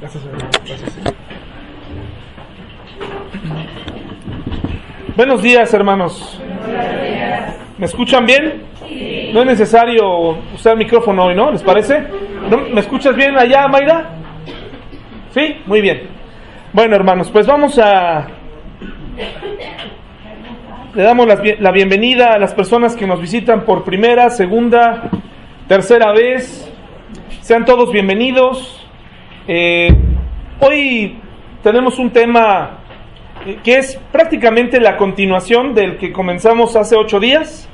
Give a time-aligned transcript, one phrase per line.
[0.00, 0.24] Gracias,
[0.64, 0.98] Gracias.
[5.16, 6.40] Buenos días, hermanos.
[7.76, 8.62] ¿Me escuchan bien?
[9.32, 11.50] No es necesario usar micrófono hoy, ¿no?
[11.50, 12.04] ¿Les parece?
[12.72, 14.10] ¿Me escuchas bien allá, Mayra?
[15.34, 15.56] ¿Sí?
[15.66, 16.02] Muy bien.
[16.72, 18.28] Bueno, hermanos, pues vamos a...
[20.94, 25.10] Le damos la, bienvenida a las personas que nos visitan por primera, segunda,
[25.66, 26.72] tercera vez.
[27.40, 28.87] Sean todos bienvenidos.
[29.50, 29.88] Eh,
[30.60, 31.16] hoy
[31.62, 32.80] tenemos un tema
[33.46, 37.66] eh, que es prácticamente la continuación del que comenzamos hace ocho días.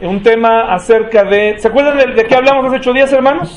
[0.00, 1.58] Eh, un tema acerca de...
[1.58, 3.56] ¿Se acuerdan de, qué hablamos hace ocho días, hermanos?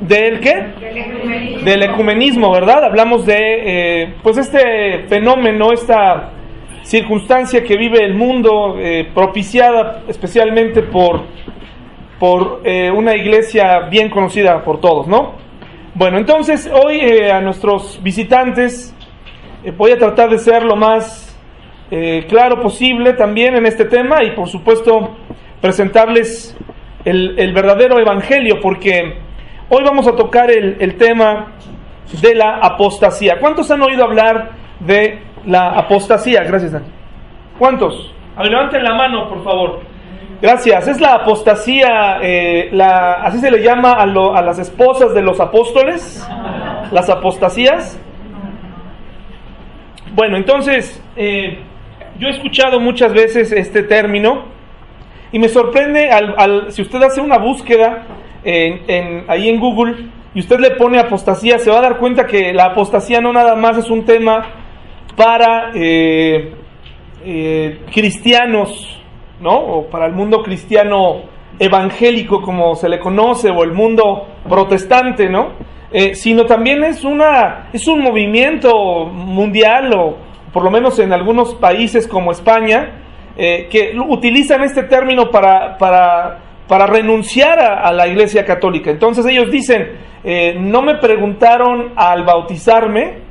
[0.00, 1.58] ¿Del qué?
[1.64, 2.84] Del ecumenismo, ¿verdad?
[2.84, 6.30] Hablamos de, pues, este fenómeno, esta
[6.82, 8.76] circunstancia que vive el mundo,
[9.12, 11.24] propiciada especialmente por,
[12.18, 12.62] por
[12.94, 15.47] una iglesia bien conocida por todos, ¿no?
[15.98, 18.94] Bueno, entonces hoy eh, a nuestros visitantes
[19.64, 21.36] eh, voy a tratar de ser lo más
[21.90, 25.16] eh, claro posible también en este tema y por supuesto
[25.60, 26.56] presentarles
[27.04, 29.16] el, verdadero evangelio porque
[29.70, 31.54] hoy vamos a tocar el, tema
[32.22, 33.40] de la apostasía.
[33.40, 36.44] ¿Cuántos han oído hablar de la apostasía?
[36.44, 36.86] Gracias, Dani.
[37.58, 38.14] ¿Cuántos?
[38.36, 39.80] A ver, levanten la mano, por favor.
[40.40, 40.86] Gracias.
[40.86, 45.40] Es la apostasía, eh, la, así se le llama a, a, las esposas de los
[45.40, 46.24] apóstoles,
[46.92, 47.98] las apostasías.
[50.14, 51.58] Bueno, entonces, eh,
[52.20, 54.44] yo he escuchado muchas veces este término
[55.32, 58.04] y me sorprende al, si usted hace una búsqueda
[58.44, 62.52] en, ahí en Google y usted le pone apostasía, se va a dar cuenta que
[62.52, 64.46] la apostasía no nada más es un tema
[65.16, 66.52] para eh,
[67.92, 68.97] cristianos
[69.40, 69.56] ¿no?
[69.56, 71.22] O para el mundo cristiano
[71.58, 75.52] evangélico, como se le conoce, o el mundo protestante, ¿no?
[75.90, 80.16] Eh, sino también es, una, es un movimiento mundial, o
[80.52, 82.90] por lo menos en algunos países como España,
[83.36, 88.90] eh, que utilizan este término para, para, para renunciar a, la Iglesia Católica.
[88.90, 89.92] Entonces ellos dicen,
[90.24, 93.28] eh, no me preguntaron al bautizarme,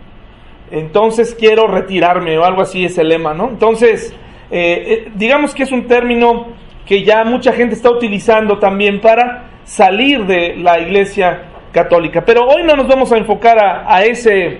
[0.71, 3.49] entonces quiero retirarme, o algo así es el lema, ¿no?
[3.49, 4.15] Entonces,
[4.49, 6.47] eh, eh, digamos que es un término
[6.85, 12.23] que ya mucha gente está utilizando también para salir de la iglesia católica.
[12.23, 14.59] Pero hoy no nos vamos a enfocar a, ese,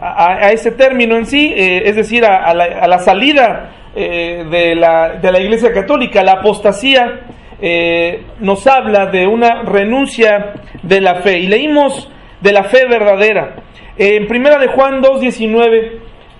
[0.00, 5.40] a, ese término en sí, eh, es decir, a, la, salida de, la, de, la,
[5.40, 6.24] iglesia católica.
[6.24, 7.20] La apostasía
[8.40, 11.38] nos habla de una renuncia de la fe.
[11.38, 12.10] Y leímos
[12.40, 13.54] de la fe verdadera.
[13.96, 15.92] En primera de Juan 2.19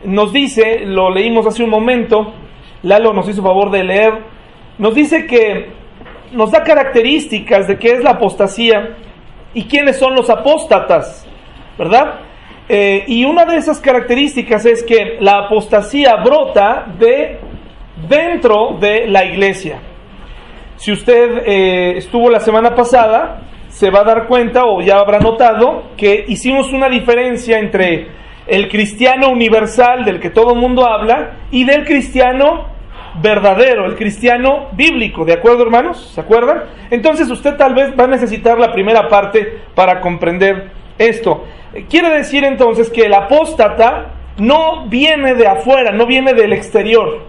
[0.05, 2.35] nos dice, lo leímos hace un momento,
[2.83, 4.13] Lalo nos hizo favor de leer,
[4.79, 5.71] nos dice que
[6.33, 8.97] nos da características de qué es la apostasía
[9.55, 11.27] y quiénes son los apóstatas,
[11.79, 12.21] ¿verdad?
[12.69, 17.39] Eh, y una de esas características es que la apostasía brota de
[18.09, 19.81] dentro de la iglesia.
[20.77, 25.19] Si usted eh, estuvo la semana pasada, se va a dar cuenta o ya habrá
[25.19, 28.09] notado que hicimos una diferencia entre
[28.49, 32.67] el cristiano universal del que todo el mundo habla y del cristiano
[33.21, 36.13] verdadero, el cristiano bíblico, ¿de acuerdo hermanos?
[36.15, 36.65] ¿Se acuerdan?
[36.91, 41.45] Entonces usted tal vez va a necesitar la primera parte para comprender esto.
[41.91, 47.21] Quiere decir entonces que el apóstata no viene de afuera, no viene del exterior.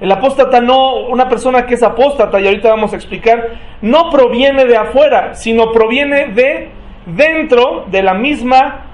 [0.00, 3.50] El apóstata no, una persona que es apóstata, y ahorita vamos a explicar,
[3.82, 6.70] no proviene de afuera, sino proviene de
[7.06, 8.91] dentro de la misma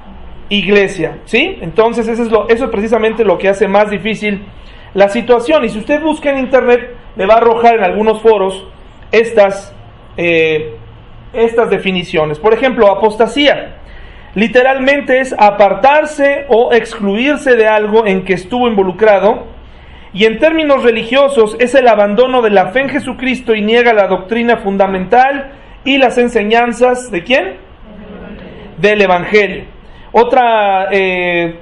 [0.49, 1.59] iglesia, ¿sí?
[1.61, 4.47] Entonces eso es, lo, eso es precisamente lo que hace más difícil
[4.95, 5.65] la situación.
[5.65, 8.67] Y si usted busca en internet, le va a arrojar en algunos foros
[9.13, 9.75] estas,
[10.17, 10.75] eh,
[11.33, 12.39] estas definiciones.
[12.39, 13.77] Por ejemplo, apostasía.
[14.35, 19.47] Literalmente es apartarse o excluirse de algo en que estuvo involucrado.
[20.13, 24.07] Y en términos religiosos es el abandono de la fe en Jesucristo y niega la
[24.07, 25.53] doctrina fundamental
[25.85, 27.57] y las enseñanzas de quién?
[28.79, 29.78] Del Evangelio.
[30.13, 31.59] Otra, eh,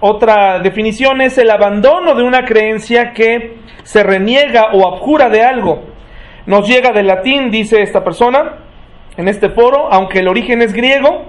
[0.00, 5.84] otra definición es el abandono de una creencia que se reniega o abjura de algo.
[6.46, 8.56] Nos llega del latín, dice esta persona
[9.16, 11.26] en este foro, aunque el origen es griego,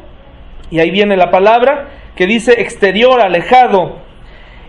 [0.69, 3.98] y ahí viene la palabra, que dice exterior, alejado,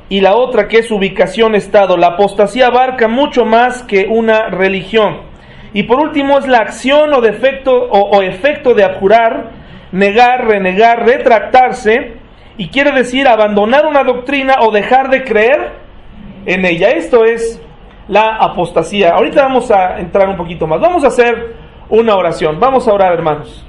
[0.08, 1.96] y la otra que es ubicación, estado.
[1.96, 5.20] La apostasía abarca mucho más que una religión.
[5.72, 9.61] Y por último es la acción o, defecto, o efecto de abjurar,
[9.92, 12.14] negar, renegar, retractarse,
[12.56, 15.72] y quiere decir abandonar una doctrina o dejar de creer
[16.46, 16.90] en ella.
[16.90, 17.60] Esto es
[18.08, 19.14] la apostasía.
[19.14, 20.80] Ahorita vamos a entrar un poquito más.
[20.80, 21.54] Vamos a hacer
[21.88, 22.60] una oración.
[22.60, 23.64] Vamos a orar, hermanos.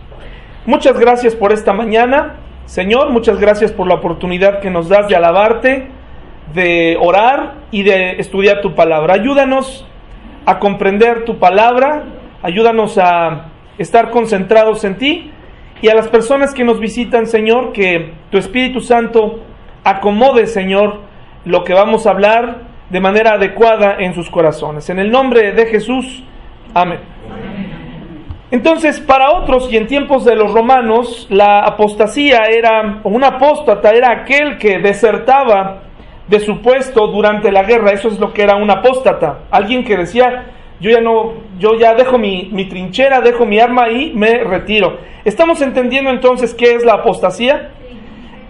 [0.65, 2.35] Muchas gracias por esta mañana.
[2.65, 5.87] Señor, muchas gracias por la oportunidad que nos das de alabarte,
[6.53, 9.15] de orar y de estudiar tu palabra.
[9.15, 9.85] Ayúdanos
[10.45, 12.03] a comprender tu palabra,
[12.41, 13.47] ayúdanos a
[13.77, 15.31] estar concentrados en ti
[15.83, 19.41] y a las personas que nos visitan, Señor, que tu Espíritu Santo
[19.83, 21.01] acomode, Señor,
[21.43, 24.89] lo que vamos a hablar de manera adecuada en sus corazones.
[24.89, 26.23] En el nombre de Jesús,
[26.73, 27.01] amén.
[28.49, 33.91] Entonces, para otros y en tiempos de los romanos, la apostasía era, o un apóstata
[33.91, 35.81] era aquel que desertaba
[36.29, 37.91] de su puesto durante la guerra.
[37.91, 39.39] Eso es lo que era un apóstata.
[39.51, 40.45] Alguien que decía,
[40.83, 44.99] yo ya no, yo ya dejo mi, trinchera, dejo mi arma y me retiro.
[45.23, 47.69] ¿Estamos entendiendo entonces qué es la apostasía?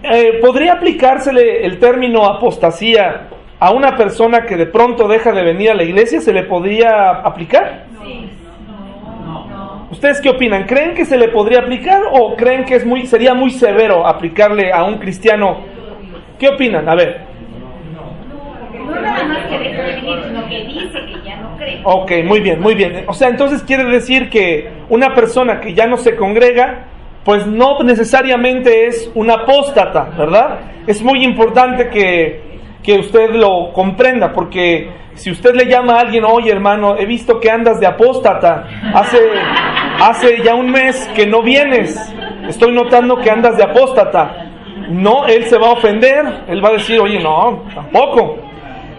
[0.02, 3.28] Eh, ¿Podría aplicársele el término apostasía
[3.60, 6.20] a una persona que de pronto deja de venir a la iglesia?
[6.20, 7.84] ¿Se le podría aplicar?
[8.04, 8.28] Sí.
[9.92, 10.64] ¿Ustedes qué opinan?
[10.64, 14.72] ¿Creen que se le podría aplicar o creen que es muy, sería muy severo aplicarle
[14.72, 15.60] a un cristiano?
[16.36, 16.88] ¿Qué opinan?
[16.88, 17.20] A ver.
[18.74, 21.03] No nada más que deje de venir, sino que dice no
[21.84, 23.04] Ok, muy bien, muy bien.
[23.06, 26.86] O sea, entonces quiere decir que una persona que ya no se congrega,
[27.24, 30.60] pues no necesariamente es una apóstata, ¿verdad?
[30.86, 36.24] Es muy importante que, que usted lo comprenda, porque si usted le llama a alguien,
[36.24, 39.18] oye hermano, he visto que andas de apóstata, hace,
[40.00, 41.98] hace ya un mes que no vienes,
[42.48, 44.50] estoy notando que andas de apóstata.
[44.90, 48.38] No, él se va a ofender, él va a decir, oye, no, tampoco.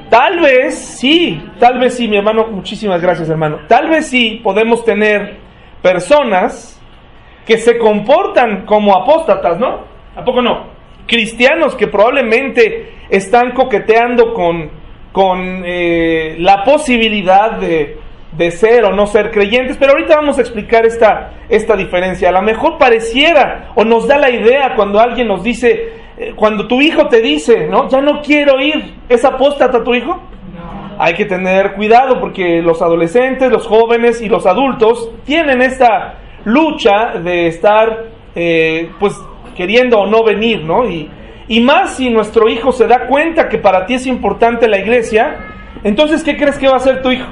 [0.09, 3.61] Tal vez sí, tal vez sí, mi hermano, muchísimas gracias hermano.
[3.67, 5.37] Tal vez sí podemos tener
[5.81, 6.81] personas
[7.45, 9.81] que se comportan como apóstatas, ¿no?
[10.15, 10.67] ¿A poco no?
[11.07, 14.69] Cristianos que probablemente están coqueteando con,
[15.11, 17.97] con eh, la posibilidad de,
[18.31, 22.29] de, ser o no ser creyentes, pero ahorita vamos a explicar esta, esta diferencia.
[22.29, 26.04] A lo mejor pareciera o nos da la idea cuando alguien nos dice,
[26.35, 27.89] cuando tu hijo te dice, ¿no?
[27.89, 30.19] Ya no quiero ir, ¿es apóstata tu hijo?
[30.97, 37.19] Hay que tener cuidado porque los adolescentes, los jóvenes y los adultos tienen esta lucha
[37.21, 39.13] de estar, eh, pues,
[39.57, 40.89] queriendo o no venir, ¿no?
[40.89, 41.09] Y,
[41.49, 45.37] y más si nuestro hijo se da cuenta que para ti es importante la iglesia,
[45.83, 47.27] entonces, ¿qué crees que va a hacer tu hijo?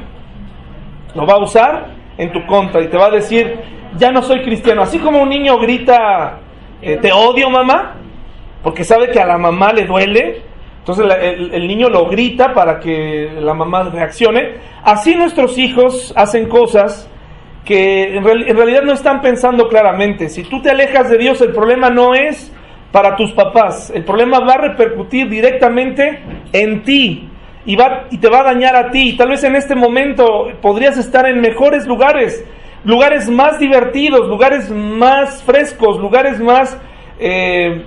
[1.15, 1.87] Lo va a usar
[2.17, 3.59] en tu contra y te va a decir,
[3.97, 4.81] ya no soy cristiano.
[4.81, 6.39] Así como un niño grita,
[6.81, 7.95] eh, te odio mamá,
[8.63, 10.41] porque sabe que a la mamá le duele,
[10.79, 14.55] entonces el, niño lo grita para que la mamá reaccione.
[14.83, 17.09] Así nuestros hijos hacen cosas
[17.65, 20.29] que en, realidad no están pensando claramente.
[20.29, 22.51] Si tú te alejas de Dios, el problema no es
[22.91, 26.19] para tus papás, el problema va a repercutir directamente
[26.51, 27.29] en ti
[27.65, 29.15] y, va, y te va a dañar a ti.
[29.17, 32.45] Tal vez en este momento podrías estar en mejores lugares,
[32.83, 36.77] lugares más divertidos, lugares más frescos, lugares más...
[37.19, 37.85] Eh,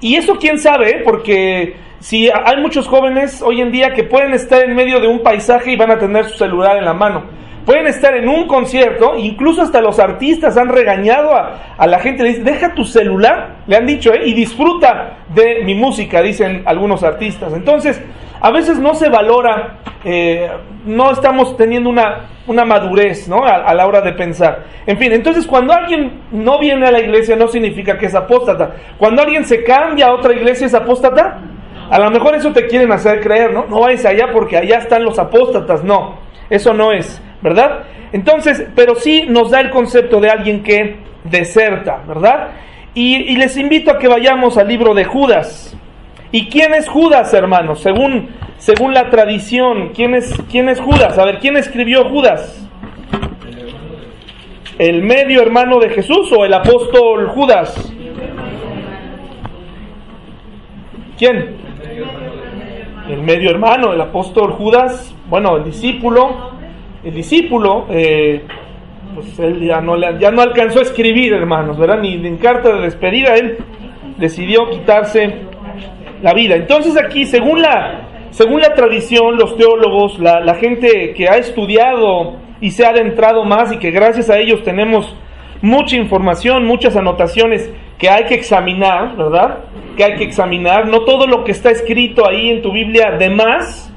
[0.00, 4.62] y eso quién sabe, porque si hay muchos jóvenes hoy en día que pueden estar
[4.62, 7.24] en medio de un paisaje y van a tener su celular en la mano.
[7.64, 12.38] Pueden estar en un concierto, incluso hasta los artistas han regañado a, la gente, le
[12.38, 14.20] deja tu celular, le han dicho, ¿eh?
[14.24, 17.52] y disfruta de mi música, dicen algunos artistas.
[17.52, 18.00] Entonces,
[18.40, 20.48] a veces no se valora, eh,
[20.84, 23.44] no estamos teniendo una, una madurez ¿no?
[23.44, 24.64] A, la hora de pensar.
[24.86, 28.74] En fin, entonces cuando alguien no viene a la iglesia no significa que es apóstata.
[28.98, 31.40] Cuando alguien se cambia a otra iglesia es apóstata.
[31.90, 33.66] A lo mejor eso te quieren hacer creer, ¿no?
[33.66, 35.84] No vayas allá porque allá están los apóstatas.
[35.84, 36.16] No,
[36.50, 37.84] eso no es, ¿verdad?
[38.12, 42.50] Entonces, pero sí nos da el concepto de alguien que deserta, ¿verdad?
[42.94, 45.76] Y, y les invito a que vayamos al libro de Judas.
[46.32, 47.80] ¿Y quién es Judas, hermanos?
[47.80, 51.18] Según, según la tradición, ¿quién es, ¿quién es Judas?
[51.18, 52.66] A ver, ¿quién escribió Judas?
[54.78, 57.92] ¿El medio hermano de Jesús o el apóstol Judas?
[61.18, 61.56] ¿Quién?
[63.08, 66.50] El medio hermano, el apóstol Judas, bueno, el discípulo,
[67.04, 68.42] el discípulo, eh,
[69.14, 72.00] pues él ya no, ya no alcanzó a escribir, hermanos, ¿verdad?
[72.00, 73.58] Ni en carta de despedida, él
[74.18, 75.34] decidió quitarse
[76.22, 76.56] la vida.
[76.56, 82.70] Entonces aquí, según la, según la tradición, los teólogos, la, gente que ha estudiado y
[82.70, 85.14] se ha adentrado más y que gracias a ellos tenemos
[85.62, 89.58] mucha información, muchas anotaciones que hay que examinar, ¿verdad?
[89.96, 90.86] Que hay que examinar.
[90.86, 93.92] No todo lo que está escrito ahí en tu Biblia de más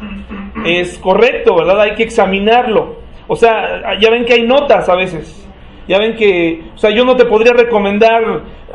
[0.66, 1.82] es correcto, ¿verdad?
[1.82, 3.00] Hay que examinarlo.
[3.28, 5.49] O sea, ya ven que hay notas a veces.
[5.90, 8.22] Ya ven que, o sea, yo no te podría recomendar,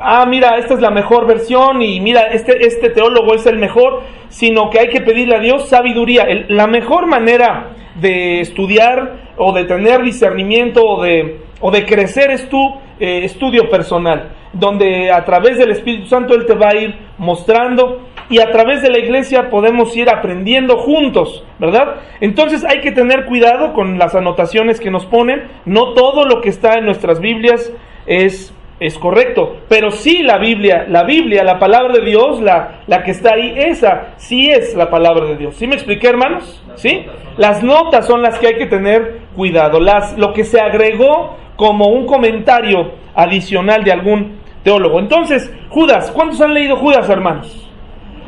[0.01, 4.03] ah, mira, esta es la mejor versión y mira, este, este teólogo es el mejor,
[4.31, 6.27] sino que hay que pedirle a Dios sabiduría.
[6.49, 12.49] la mejor manera de estudiar o de tener discernimiento o de, o de crecer es
[12.49, 12.59] tu
[12.99, 14.31] eh, estudio personal.
[14.55, 18.83] Donde a través del Espíritu Santo Él te va a ir mostrando y a través
[18.83, 21.97] de la iglesia podemos ir aprendiendo juntos, ¿verdad?
[22.21, 25.49] Entonces hay que tener cuidado con las anotaciones que nos ponen.
[25.67, 27.73] No todo lo que está en nuestras Biblias
[28.07, 33.03] es, es correcto, pero sí la Biblia, la Biblia, la palabra de Dios, la, la
[33.03, 35.57] que está ahí, esa sí es la palabra de Dios.
[35.57, 36.65] ¿Sí me expliqué, hermanos?
[36.77, 37.05] ¿Sí?
[37.37, 39.81] Las notas son las que hay que tener cuidado.
[39.81, 44.99] Las, lo que se agregó como un comentario adicional de algún teólogo.
[44.99, 47.71] Entonces, Judas, ¿cuántos han leído Judas, hermanos?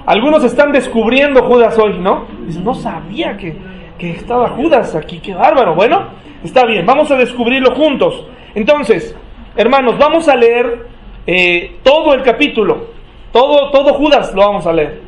[0.06, 2.26] Algunos están descubriendo Judas hoy, ¿no?
[2.46, 3.56] Dicen, no sabía que,
[3.98, 5.74] que estaba Judas aquí, qué bárbaro.
[5.74, 6.10] Bueno,
[6.44, 8.24] está bien, vamos a descubrirlo juntos.
[8.54, 9.16] Entonces,
[9.56, 10.86] hermanos, vamos a leer
[11.26, 12.86] eh, todo el capítulo,
[13.32, 15.00] todo, todo Judas lo vamos a leer,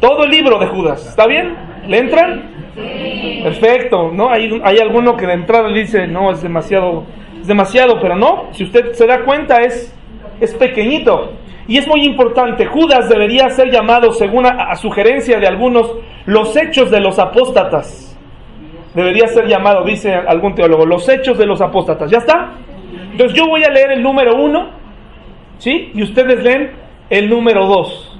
[0.00, 1.56] todo el libro de Judas, ¿está bien?
[1.88, 2.50] ¿Le entran?
[3.42, 4.30] Perfecto, ¿no?
[4.30, 7.04] Hay, hay alguno que de entrada le dice, no, es demasiado,
[7.40, 9.92] es demasiado, pero no, si usted se da cuenta, es,
[10.40, 11.32] es pequeñito.
[11.68, 15.94] Y es muy importante, Judas debería ser llamado, según a, sugerencia de algunos,
[16.26, 18.18] los hechos de los apóstatas.
[18.94, 22.10] Debería ser llamado, dice algún teólogo, los hechos de los apóstatas.
[22.10, 22.54] ¿Ya está?
[23.12, 24.70] Entonces yo voy a leer el número uno,
[25.58, 25.92] ¿sí?
[25.94, 26.72] Y ustedes leen
[27.08, 28.18] el número dos.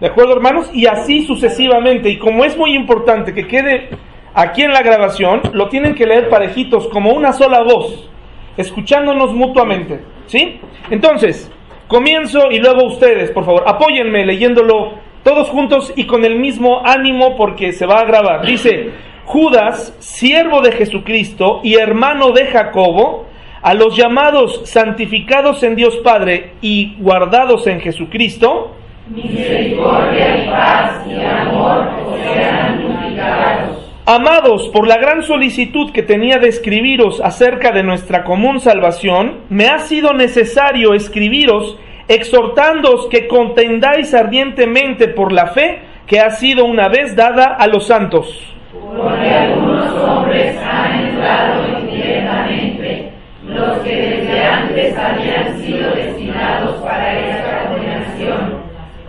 [0.00, 0.70] ¿De acuerdo, hermanos?
[0.72, 2.08] Y así sucesivamente.
[2.08, 3.90] Y como es muy importante que quede
[4.34, 8.08] aquí en la grabación, lo tienen que leer parejitos, como una sola voz,
[8.56, 10.60] escuchándonos mutuamente, ¿sí?
[10.90, 11.50] Entonces,
[11.88, 17.36] Comienzo y luego ustedes, por favor, apóyenme leyéndolo todos juntos y con el mismo ánimo
[17.36, 18.46] porque se va a grabar.
[18.46, 18.90] Dice,
[19.26, 23.26] Judas, siervo de Jesucristo y hermano de Jacobo,
[23.60, 28.74] a los llamados santificados en Dios Padre y guardados en Jesucristo,
[29.08, 31.90] misericordia y paz y amor
[32.32, 33.83] sean multiplicados.
[34.06, 39.68] Amados, por la gran solicitud que tenía de escribiros acerca de nuestra común salvación, me
[39.68, 46.88] ha sido necesario escribiros exhortándoos que contendáis ardientemente por la fe que ha sido una
[46.88, 48.54] vez dada a los santos.
[48.94, 53.10] Porque algunos hombres han entrado indirectamente,
[53.46, 58.58] los que desde antes habían sido destinados para esta condenación,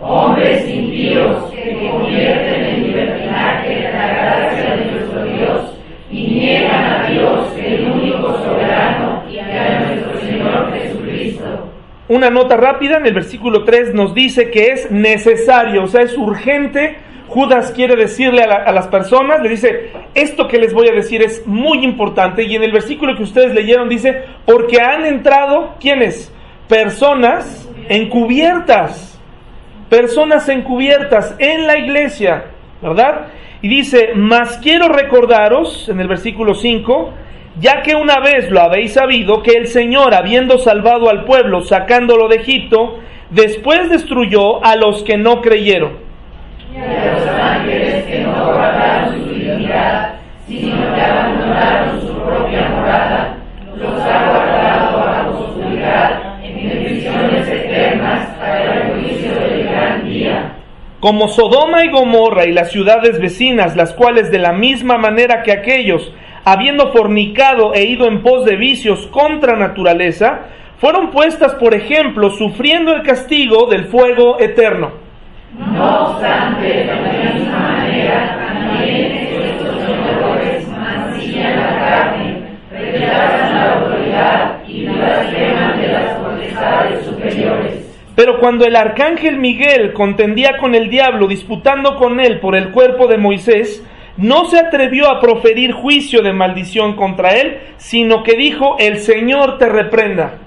[0.00, 2.45] hombres impíos que convierten
[6.66, 9.86] a Dios, el único soberano, y a
[10.20, 10.76] Señor
[12.08, 16.16] una nota rápida, en el versículo 3 nos dice que es necesario, o sea, es
[16.16, 16.98] urgente.
[17.26, 21.44] Judas quiere decirle a, las personas, le dice, esto que les voy a decir es
[21.46, 22.44] muy importante.
[22.44, 26.32] Y en el versículo que ustedes leyeron dice, porque han entrado, ¿quiénes?
[26.68, 29.20] Personas encubiertas,
[29.90, 32.44] personas encubiertas en la iglesia,
[32.80, 33.26] ¿verdad?
[33.62, 37.12] Y dice, mas quiero recordaros, en el versículo 5,
[37.58, 42.28] ya que una vez lo habéis sabido, que el Señor, habiendo salvado al pueblo, sacándolo
[42.28, 42.98] de Egipto,
[43.30, 45.92] después destruyó a los que no creyeron.
[46.74, 53.38] Y a los ángeles que no guardaron su dignidad, sino que abandonaron su propia morada,
[53.78, 54.65] los ha
[61.06, 65.52] Como Sodoma y Gomorra y las ciudades vecinas, las cuales de la misma manera que
[65.52, 66.12] aquellos
[66.44, 70.46] habiendo fornicado e ido en pos de vicios contra naturaleza,
[70.78, 74.94] fueron puestas por ejemplo, sufriendo el castigo del fuego eterno.
[75.56, 79.12] No obstante, de la misma manera, también
[79.44, 87.85] estos errores mancillan la carne, rechazan la autoridad y blasfeman de las potestades superiores.
[88.16, 93.06] Pero cuando el arcángel Miguel contendía con el diablo, disputando con él por el cuerpo
[93.06, 93.84] de Moisés,
[94.16, 99.58] no se atrevió a proferir juicio de maldición contra él, sino que dijo, el Señor
[99.58, 100.38] te reprenda.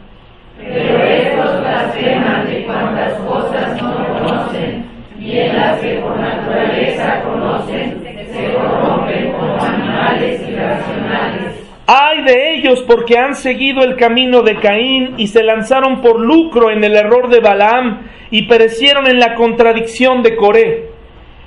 [0.57, 4.85] Pero estos blasfeman de cuantas cosas no conocen,
[5.19, 8.01] y en las que por naturaleza conocen,
[8.33, 11.68] se corrompen como animales irracionales.
[11.91, 16.69] Ay de ellos porque han seguido el camino de Caín y se lanzaron por lucro
[16.69, 20.89] en el error de Balaam y perecieron en la contradicción de Coré.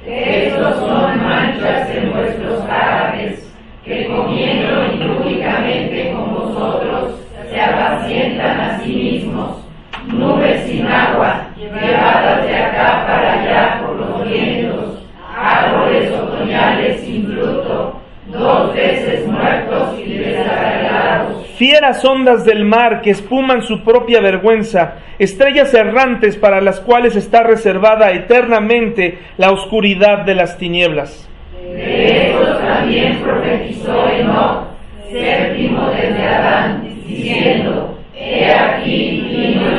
[0.05, 8.97] Estos son manchas en vuestros árabes, que comiendo impúdicamente con vosotros se apacientan a sí
[8.97, 9.65] mismos,
[10.09, 15.05] nubes sin agua, llevadas de acá para allá por los vientos,
[15.37, 18.02] árboles otoñales sin fruto,
[18.33, 21.47] dos veces muertos y desarraigados.
[21.57, 27.43] Fieras ondas del mar que espuman su propia vergüenza, estrellas errantes para las cuales está
[27.43, 31.29] reservada eternamente la oscuridad de las tinieblas.
[31.75, 34.65] De estos también profetizó Enoch,
[35.11, 39.73] séptimo desde Adán, diciendo, He aquí vino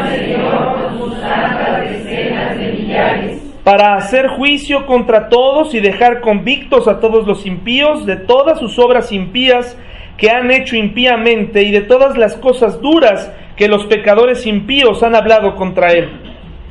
[3.64, 8.78] para hacer juicio contra todos y dejar convictos a todos los impíos de todas sus
[8.78, 9.78] obras impías
[10.18, 15.16] que han hecho impíamente y de todas las cosas duras que los pecadores impíos han
[15.16, 16.10] hablado contra él.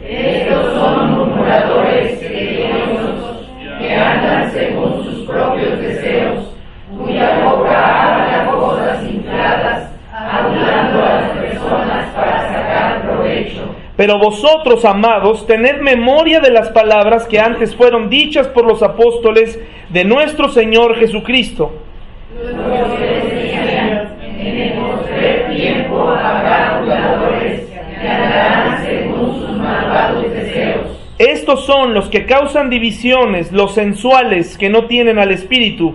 [0.06, 6.54] Estos son murmuradores que andan según sus propios deseos,
[6.98, 13.74] cuya habla cosas infladas, hablando a las personas para sacar provecho.
[14.02, 19.60] Pero vosotros, amados, tened memoria de las palabras que antes fueron dichas por los apóstoles
[19.90, 21.72] de nuestro Señor Jesucristo.
[31.18, 35.94] Estos son los que causan divisiones, los sensuales que no tienen al Espíritu.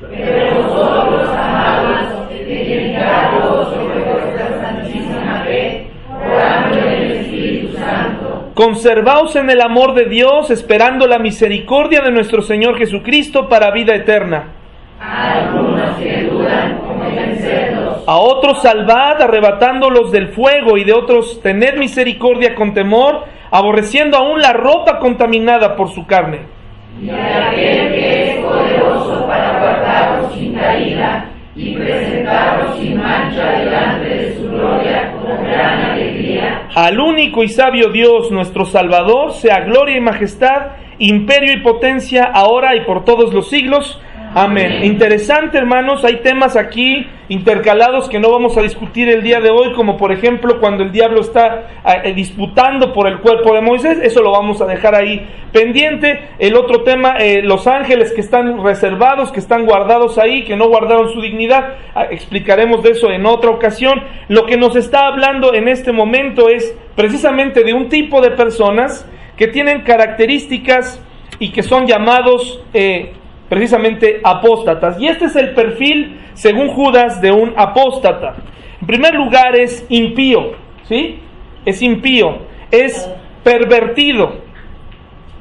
[0.00, 2.22] Pero vosotros, amados,
[8.54, 13.94] Conservaos en el amor de Dios, esperando la misericordia de nuestro Señor Jesucristo para vida
[13.94, 14.52] eterna.
[15.00, 18.04] A algunos que dudan, convencerlos.
[18.06, 24.42] A otros salvad, arrebatándolos del fuego, y de otros tened misericordia con temor, aborreciendo aún
[24.42, 26.40] la ropa contaminada por su carne.
[27.00, 31.31] Y a aquel que es poderoso para guardaros sin caída
[31.62, 36.66] y presentaros sin mancha delante de su gloria con gran alegría.
[36.74, 42.74] Al único y sabio Dios, nuestro Salvador, sea gloria y majestad, imperio y potencia, ahora
[42.74, 44.00] y por todos los siglos.
[44.34, 44.82] Amén.
[44.82, 49.74] Interesante, hermanos, hay temas aquí intercalados que no vamos a discutir el día de hoy,
[49.74, 51.68] como por ejemplo cuando el diablo está
[52.02, 56.30] eh, disputando por el cuerpo de Moisés, eso lo vamos a dejar ahí pendiente.
[56.38, 60.66] El otro tema, eh, los ángeles que están reservados, que están guardados ahí, que no
[60.68, 64.02] guardaron su dignidad, ah, explicaremos de eso en otra ocasión.
[64.28, 69.06] Lo que nos está hablando en este momento es precisamente de un tipo de personas
[69.36, 71.02] que tienen características
[71.38, 72.62] y que son llamados...
[72.72, 73.12] Eh,
[73.52, 74.98] precisamente apóstatas.
[74.98, 78.36] Y este es el perfil, según Judas, de un apóstata.
[78.80, 80.52] En primer lugar es impío,
[80.84, 81.20] ¿sí?
[81.66, 82.38] Es impío,
[82.70, 83.10] es
[83.44, 84.38] pervertido,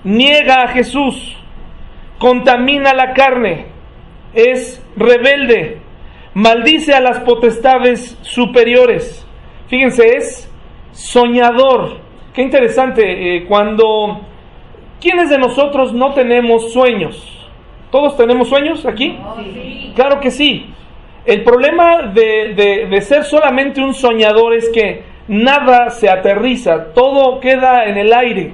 [0.04, 1.38] niega a Jesús,
[2.20, 3.68] contamina la carne,
[4.34, 5.78] es rebelde,
[6.34, 9.26] maldice a las potestades superiores.
[9.70, 10.52] Fíjense, es
[10.92, 12.00] soñador.
[12.34, 14.28] Qué interesante, eh, cuando...
[15.00, 17.41] ¿Quiénes de nosotros no tenemos sueños?
[17.92, 19.18] ¿Todos tenemos sueños aquí?
[19.96, 20.74] Claro que sí.
[21.26, 27.86] El problema de, de, ser solamente un soñador es que nada se aterriza, todo queda
[27.86, 28.54] en el aire.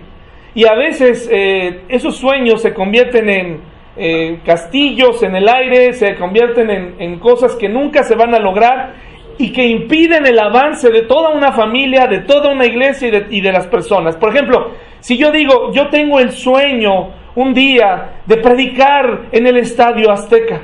[0.54, 3.62] Y a veces eh, esos sueños se convierten en
[3.96, 8.40] eh, castillos en el aire, se convierten en, en cosas que nunca se van a
[8.40, 8.94] lograr
[9.38, 13.28] y que impiden el avance de toda una familia, de toda una iglesia y de,
[13.30, 14.16] y de, las personas.
[14.16, 19.58] Por ejemplo, si yo digo, yo tengo el sueño un día de predicar en el
[19.58, 20.62] estadio azteca,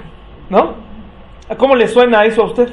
[0.49, 0.73] ¿no?
[1.55, 2.67] ¿Cómo le suena eso a usted?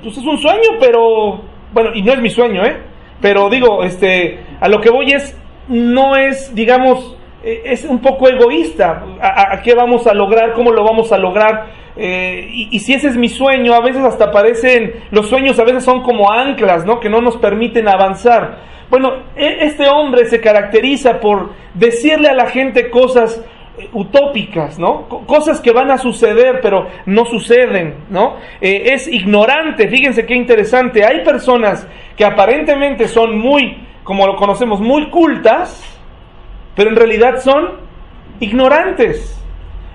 [0.00, 1.40] Pues es un sueño, pero
[1.72, 2.76] bueno, y no es mi sueño, ¿eh?
[3.20, 8.28] Pero digo, este, a lo que voy es, no es, digamos, eh, es un poco
[8.28, 9.06] egoísta.
[9.20, 10.52] ¿A, a qué vamos a lograr?
[10.52, 11.66] ¿Cómo lo vamos a lograr?
[11.96, 15.84] Eh, y, si ese es mi sueño, a veces hasta parecen, los sueños a veces
[15.84, 17.00] son como anclas, ¿no?
[17.00, 18.60] Que no nos permiten avanzar.
[18.88, 23.44] Bueno, e, este hombre se caracteriza por decirle a la gente cosas
[23.78, 25.06] eh, utópicas, ¿no?
[25.26, 28.36] Cosas que van a suceder, pero no suceden, ¿no?
[28.60, 31.04] Eh, es ignorante, fíjense qué interesante.
[31.04, 35.82] Hay personas que aparentemente son muy, como lo conocemos, muy cultas,
[36.74, 37.80] pero en realidad son
[38.40, 39.41] ignorantes.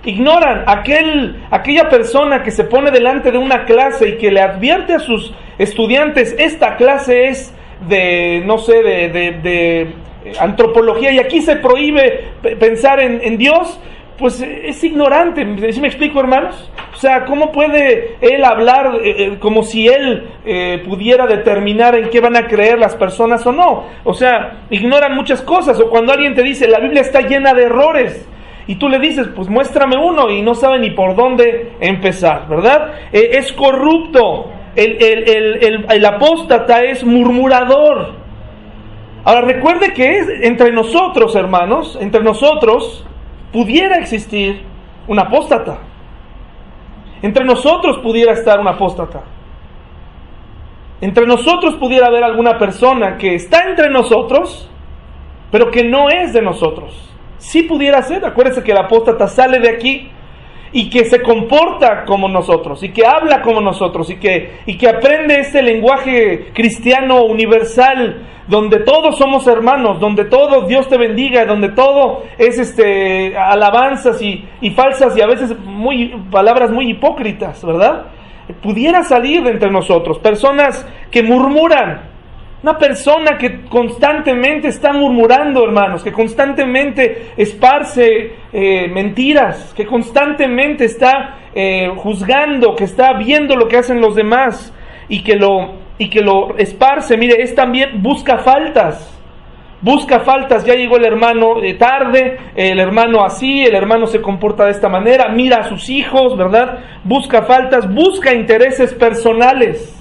[0.06, 4.94] Ignoran aquel, aquella persona que se pone delante de una clase y que le advierte
[4.94, 7.54] a sus estudiantes, esta clase es
[7.88, 9.94] de, no sé, de, de, de
[10.40, 12.30] antropología y aquí se prohíbe
[12.60, 13.80] pensar en, en Dios,
[14.18, 15.46] pues es ignorante.
[15.72, 16.72] ¿Sí me explico, hermanos?
[16.94, 22.20] O sea, ¿cómo puede él hablar eh, como si él eh, pudiera determinar en qué
[22.20, 23.86] van a creer las personas o no?
[24.04, 25.80] O sea, ignoran muchas cosas.
[25.80, 28.28] O cuando alguien te dice, la Biblia está llena de errores.
[28.68, 32.94] Y tú le dices, pues muéstrame uno y no sabe ni por dónde empezar, ¿verdad?
[33.14, 34.52] Eh, es corrupto.
[34.76, 38.14] El, el, el, el, apóstata es murmurador.
[39.24, 43.06] Ahora recuerde que entre nosotros, hermanos, entre nosotros,
[43.52, 44.62] pudiera existir
[45.08, 45.80] un apóstata.
[47.22, 49.24] Entre nosotros pudiera estar un apóstata.
[51.00, 54.70] Entre nosotros pudiera haber alguna persona que está entre nosotros,
[55.52, 57.17] pero que no es de nosotros.
[57.38, 60.10] Sí pudiera ser, acuérdense que el apóstata sale de aquí
[60.72, 64.90] y que se comporta como nosotros, y que habla como nosotros, y que, y que
[64.90, 71.70] aprende este lenguaje cristiano universal, donde todos somos hermanos, donde todo Dios te bendiga, donde
[71.70, 78.06] todo es este alabanzas y, y falsas y a veces muy palabras muy hipócritas, ¿verdad?
[78.62, 82.10] Pudiera salir de entre nosotros personas que murmuran,
[82.64, 91.38] una persona que constantemente está murmurando, hermanos, que constantemente esparce eh, mentiras, que constantemente está
[91.54, 94.74] eh, juzgando, que está viendo lo que hacen los demás
[95.08, 97.16] y que lo, y que lo esparce.
[97.16, 99.14] Mire, es también busca faltas.
[99.80, 104.66] Busca faltas, ya llegó el hermano eh, tarde, el hermano así, el hermano se comporta
[104.66, 106.80] de esta manera, mira a sus hijos, ¿verdad?
[107.04, 109.97] Busca faltas, busca intereses personales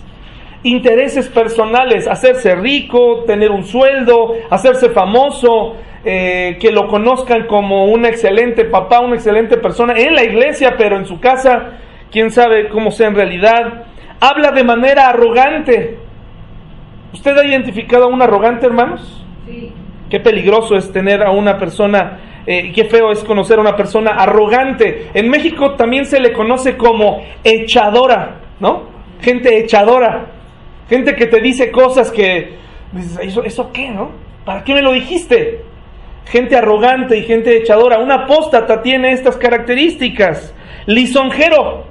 [0.67, 8.05] intereses personales, hacerse rico, tener un sueldo, hacerse famoso, eh, que lo conozcan como un
[8.05, 11.79] excelente papá, una excelente persona en la iglesia, pero en su casa,
[12.11, 13.85] quién sabe cómo sea en realidad.
[14.21, 15.99] Habla de manera arrogante.
[17.13, 19.25] ¿Usted ha identificado a un arrogante, hermanos?
[19.47, 19.73] Sí.
[20.11, 24.13] Qué peligroso es tener a una persona, eh, qué feo es conocer a una persona
[24.13, 25.11] arrogante.
[25.15, 28.85] En México también se le conoce como echadora, ¿no?
[29.21, 30.36] Gente echadora.
[30.89, 32.55] Gente que te dice cosas que
[32.93, 34.11] dices, ¿eso, ¿eso qué, no?
[34.45, 35.63] ¿Para qué me lo dijiste?
[36.27, 37.99] Gente arrogante y gente echadora.
[37.99, 40.55] Un apóstata tiene estas características.
[40.87, 41.85] Lisonjero,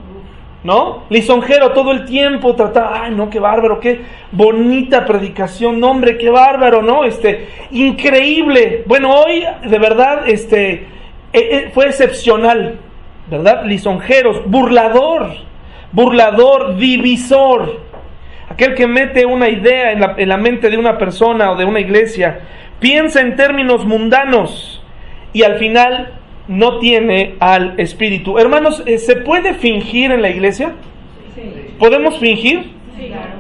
[0.64, 1.04] ¿no?
[1.10, 6.30] Lisonjero todo el tiempo trata, ay, no, qué bárbaro, qué bonita predicación, no, hombre, qué
[6.30, 7.04] bárbaro, ¿no?
[7.04, 8.84] Este, increíble.
[8.88, 10.88] Bueno, hoy, de verdad, este,
[11.34, 12.80] e, e, fue excepcional,
[13.30, 13.66] ¿verdad?
[13.66, 15.34] Lisonjeros, burlador,
[15.92, 17.82] burlador, divisor.
[18.50, 21.66] Aquel que mete una idea en la, en la, mente de una persona o de
[21.66, 22.42] una iglesia,
[22.80, 24.84] piensa en términos mundanos
[25.34, 26.14] y al final
[26.48, 28.38] no tiene al Espíritu.
[28.38, 30.74] Hermanos, eh, ¿se puede fingir en la iglesia?
[31.80, 32.72] ¿Podemos fingir?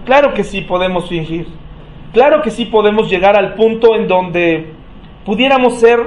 [0.03, 0.33] claro.
[0.33, 1.47] que sí podemos fingir.
[2.13, 4.67] Claro que sí podemos llegar al punto en donde
[5.25, 5.99] pudiéramos ser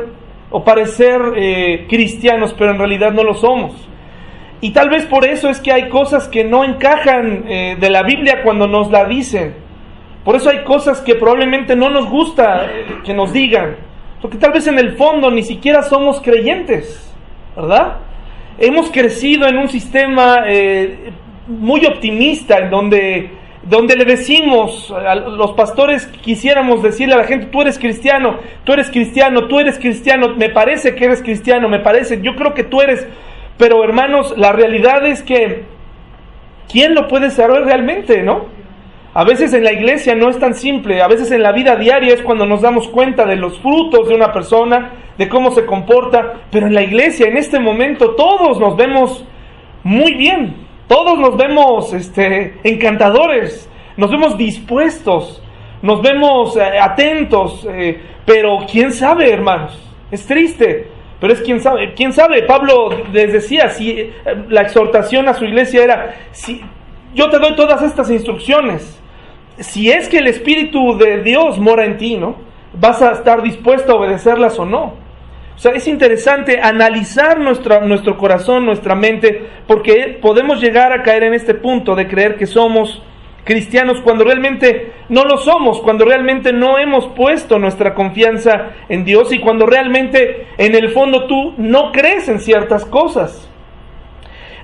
[0.51, 3.88] o parecer eh, cristianos, pero en realidad no lo somos.
[4.61, 8.03] Y tal vez por eso es que hay cosas que no encajan eh, de la
[8.03, 9.55] Biblia cuando nos la dicen.
[10.25, 13.77] Por eso hay cosas que probablemente no nos gusta eh, que nos digan.
[14.21, 17.15] Porque tal vez en el fondo ni siquiera somos creyentes,
[17.55, 17.99] ¿verdad?
[18.59, 21.13] Hemos crecido en un sistema eh,
[21.47, 23.31] muy optimista en donde,
[23.63, 28.73] donde le decimos, a los pastores quisiéramos decirle a la gente, tú eres cristiano, tú
[28.73, 32.65] eres cristiano, tú eres cristiano, me parece que eres cristiano, me parece, yo creo que
[32.65, 33.07] tú eres
[33.59, 35.65] pero hermanos, la realidad es que
[36.71, 38.47] ¿quién lo puede saber realmente, no?
[39.15, 42.15] A veces en la iglesia no es tan simple, a veces en la vida diaria
[42.15, 46.35] es cuando nos damos cuenta de los frutos de una persona, de cómo se comporta,
[46.53, 49.25] pero en la iglesia en este momento todos nos vemos
[49.83, 55.43] muy bien, todos nos vemos este, encantadores, nos vemos dispuestos,
[55.83, 59.77] nos vemos eh, atentos, eh, pero quién sabe, hermanos,
[60.13, 64.13] es triste pero es quien sabe, quién sabe, Pablo les decía, si eh,
[64.49, 66.63] la exhortación a su iglesia era, si
[67.15, 69.01] yo te doy todas estas instrucciones,
[69.59, 72.37] si es que el Espíritu de Dios mora en ti, ¿no?
[72.73, 74.95] Vas a estar dispuesto a obedecerlas o no.
[75.57, 81.35] O sea, es interesante analizar nuestro corazón, nuestra mente, porque podemos llegar a caer en
[81.35, 83.03] este punto de creer que somos
[83.49, 89.33] cristianos cuando realmente no lo somos, cuando realmente no hemos puesto nuestra confianza en Dios
[89.33, 93.49] y cuando realmente en el fondo tú no crees en ciertas cosas.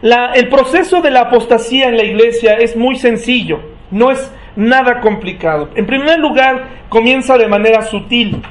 [0.02, 5.70] El proceso de la apostasía en la iglesia es muy sencillo, no es nada complicado.
[5.76, 8.42] En primer lugar, comienza de manera sutil.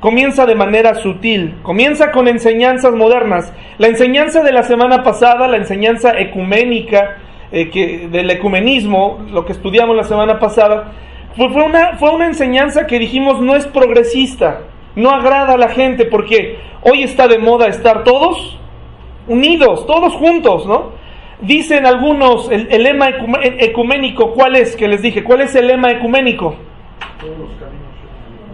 [0.00, 3.52] Comienza de manera sutil, comienza con enseñanzas modernas.
[3.78, 7.16] La enseñanza de la semana pasada, la enseñanza ecuménica,
[7.52, 10.92] eh, que, del ecumenismo, lo que estudiamos la semana pasada,
[11.36, 14.62] fue, fue, una, fue una enseñanza que dijimos no es progresista,
[14.94, 18.58] no agrada a la gente, porque hoy está de moda estar todos
[19.28, 20.92] unidos, todos juntos, ¿no?
[21.40, 23.10] Dicen algunos el, el lema
[23.58, 24.74] ecuménico, ¿cuál es?
[24.74, 26.56] Que les dije, ¿cuál es el lema ecuménico?
[27.20, 27.86] Todos los caminos.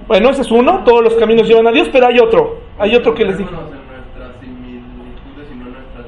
[0.08, 3.14] Bueno, ese es uno, todos los caminos llevan a Dios, pero hay otro, hay otro
[3.14, 3.50] que les dije.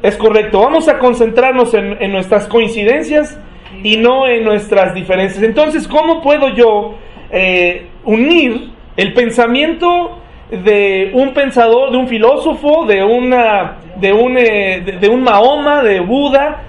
[0.05, 3.41] Es correcto, vamos a concentrarnos en, nuestras coincidencias
[3.83, 5.43] y no en nuestras diferencias.
[5.43, 6.97] Entonces, ¿cómo puedo yo
[7.31, 10.19] eh, unir el pensamiento
[10.51, 16.01] de un pensador, de un filósofo, de, una, de, un, eh, de, un Mahoma, de
[16.01, 16.65] Buda,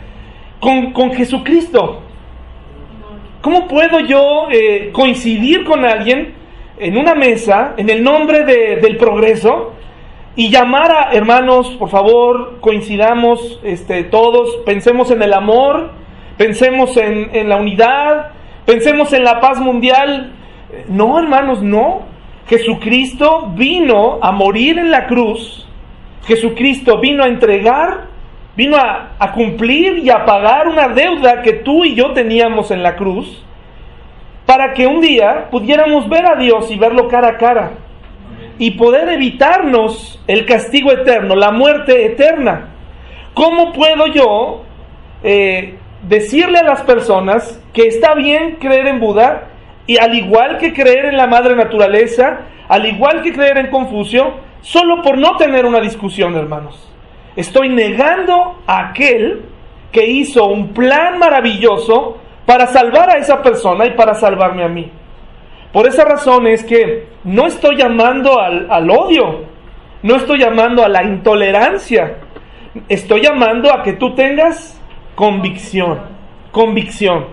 [0.61, 2.03] con, Jesucristo?
[3.41, 6.35] ¿Cómo puedo yo eh, coincidir con alguien
[6.79, 9.73] en una mesa en el nombre del progreso
[10.37, 15.91] y llamar a hermanos, por favor, coincidamos este, todos, pensemos en el amor,
[16.37, 18.31] pensemos en, en la unidad,
[18.65, 20.33] pensemos en la paz mundial.
[20.89, 22.01] No, hermanos, no.
[22.47, 25.65] Jesucristo vino a morir en la cruz.
[26.25, 28.07] Jesucristo vino a entregar,
[28.57, 32.83] vino a, a, cumplir y a pagar una deuda que tú y yo teníamos en
[32.83, 33.41] la cruz,
[34.45, 37.84] para que un día pudiéramos ver a Dios y verlo cara a cara
[38.57, 42.69] y poder evitarnos el castigo eterno, la muerte eterna.
[43.33, 44.63] ¿Cómo puedo yo
[45.23, 45.75] eh,
[46.07, 49.49] decirle a las personas que está bien creer en Buda
[49.87, 54.35] y al igual que creer en la madre naturaleza, al igual que creer en Confucio,
[54.61, 56.91] solo por no tener una discusión, hermanos?
[57.35, 59.41] Estoy negando a aquel
[59.91, 64.91] que hizo un plan maravilloso para salvar a esa persona y para salvarme a mí.
[65.75, 69.43] Por esa razón es que no estoy llamando al, al, odio,
[70.03, 72.19] no estoy llamando a la intolerancia,
[72.87, 74.81] estoy llamando a que tú tengas
[75.15, 75.99] convicción,
[76.53, 77.25] convicción.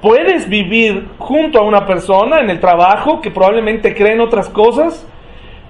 [0.00, 5.06] Puedes vivir junto a una persona en el trabajo que probablemente cree en otras cosas,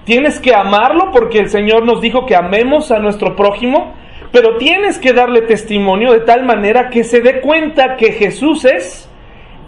[0.05, 3.95] tienes que amarlo porque el Señor nos dijo que amemos a nuestro prójimo,
[4.31, 9.10] pero tienes que darle testimonio de tal manera que se dé cuenta que Jesús es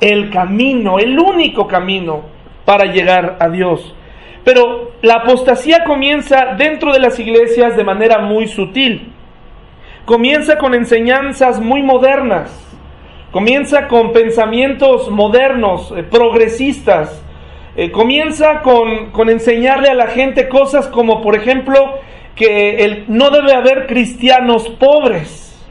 [0.04, 2.24] el camino, el único camino
[2.66, 3.96] para llegar a Dios.
[4.44, 9.14] Pero la apostasía comienza dentro de las iglesias de manera muy sutil.
[10.04, 12.60] Comienza con enseñanzas muy modernas.
[13.32, 17.24] Comienza con pensamientos modernos, eh, progresistas.
[17.78, 22.00] Eh, comienza con, enseñarle a la gente cosas como, por ejemplo,
[22.36, 25.66] que no debe haber cristianos pobres,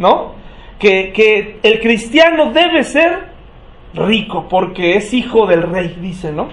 [0.00, 0.34] ¿no?
[0.78, 3.35] Que el cristiano debe ser
[3.94, 6.48] rico porque es hijo del rey, dice, ¿no?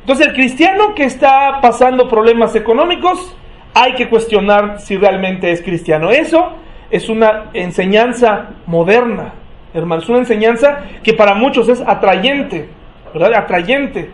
[0.00, 3.36] Entonces el cristiano que está pasando problemas económicos,
[3.74, 6.10] hay que cuestionar si realmente es cristiano.
[6.10, 6.52] Eso
[6.90, 9.34] es una enseñanza moderna,
[9.72, 12.68] hermanos, una enseñanza que para muchos es atrayente,
[13.12, 13.34] ¿verdad?
[13.34, 14.10] Atrayente.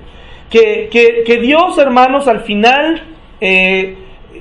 [0.51, 3.03] Que, que, que Dios, hermanos, al final,
[3.41, 3.97] eh,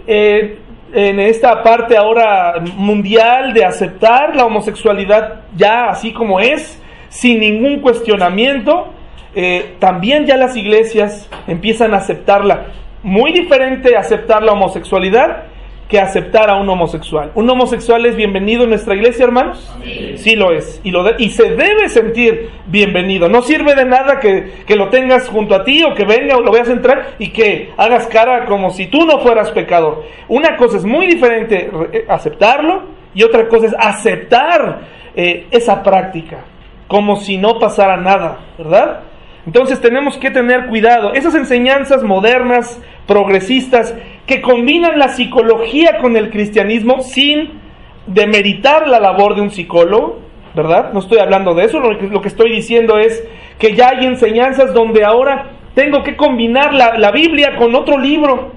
[0.06, 0.60] eh,
[0.94, 7.82] en esta parte ahora mundial de aceptar la homosexualidad ya así como es, sin ningún
[7.82, 8.94] cuestionamiento,
[9.36, 12.68] eh, también ya las iglesias empiezan a aceptarla.
[13.04, 15.44] Muy diferente aceptar la homosexualidad
[15.88, 17.32] que aceptar a un homosexual.
[17.36, 19.72] ¿Un homosexual es bienvenido en nuestra iglesia, hermanos?
[20.15, 20.82] Sí, lo es.
[20.84, 23.30] Y, lo y se debe sentir bienvenido.
[23.30, 26.41] No sirve de nada que, que, lo tengas junto a ti o que venga o
[26.41, 30.04] lo veas entrar y que hagas cara como si tú no fueras pecador.
[30.28, 34.82] Una cosa es muy diferente eh, aceptarlo y otra cosa es aceptar
[35.15, 36.46] eh, esa práctica
[36.88, 39.02] como si no pasara nada, ¿verdad?
[39.45, 41.13] Entonces tenemos que tener cuidado.
[41.13, 43.93] Esas enseñanzas modernas, progresistas,
[44.26, 47.60] que combinan la psicología con el cristianismo sin
[48.08, 50.19] demeritar la labor de un psicólogo,
[50.56, 50.93] ¿verdad?
[50.93, 53.24] No estoy hablando de eso, lo que, estoy diciendo es
[53.60, 58.54] que ya hay enseñanzas donde ahora tengo que combinar la, la Biblia con otro libro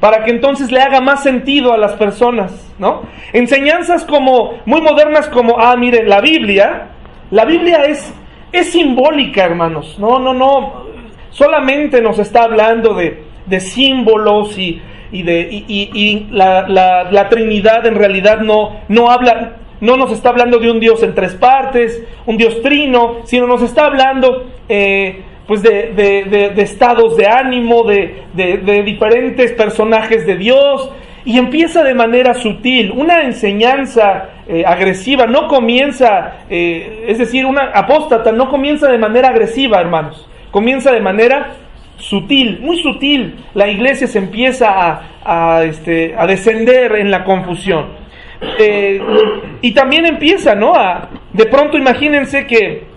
[0.00, 3.02] para que entonces le haga más sentido a las personas, ¿no?
[3.32, 6.88] Enseñanzas como muy modernas como, ah, miren, la Biblia
[7.32, 8.14] la Biblia es,
[8.52, 9.98] es simbólica, hermanos.
[9.98, 10.84] No, no, no.
[11.30, 17.86] Solamente nos está hablando de, de símbolos y, y de, y, y la, la, Trinidad
[17.86, 22.04] en realidad no, no habla, no nos está hablando de un Dios en tres partes,
[22.26, 27.26] un Dios trino, sino nos está hablando eh, pues de, de, de, de, estados de
[27.28, 30.90] ánimo, de, diferentes personajes de Dios,
[31.24, 37.70] y empieza de manera sutil, una enseñanza eh, agresiva, no comienza, eh, es decir, una
[37.72, 41.54] apóstata no comienza de manera agresiva, hermanos, comienza de manera
[41.96, 43.46] sutil, muy sutil.
[43.54, 47.86] La iglesia se empieza a, este, a descender en la confusión.
[48.58, 49.00] Eh,
[49.62, 50.74] y también empieza, ¿no?
[50.74, 52.91] A, de pronto imagínense que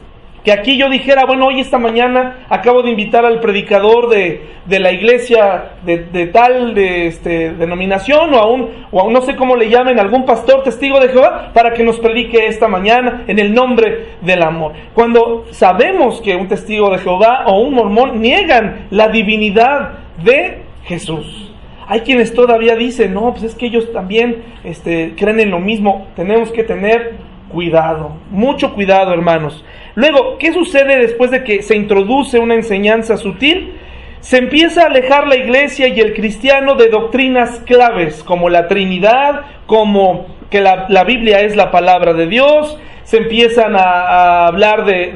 [0.45, 4.79] que aquí yo dijera, bueno, hoy esta mañana acabo de invitar al predicador de, de
[4.79, 9.69] la iglesia de, tal de, este, denominación o aún, o aún no sé cómo le
[9.69, 14.17] llamen, algún pastor testigo de Jehová para que nos predique esta mañana en el nombre
[14.21, 14.73] del amor.
[14.93, 21.53] Cuando sabemos que un testigo de Jehová o un mormón niegan la divinidad de Jesús.
[21.87, 26.07] Hay quienes todavía dicen, no, pues es que ellos también este, creen en lo mismo.
[26.15, 27.13] Tenemos que tener
[27.55, 29.63] cuidado, mucho cuidado hermanos.
[29.95, 33.75] Luego, ¿qué sucede después de que se introduce una enseñanza sutil?
[34.19, 39.43] Se empieza a alejar la iglesia y el cristiano de doctrinas claves como la Trinidad,
[39.67, 45.13] como que la, la Biblia es la palabra de Dios, se empiezan a, hablar de,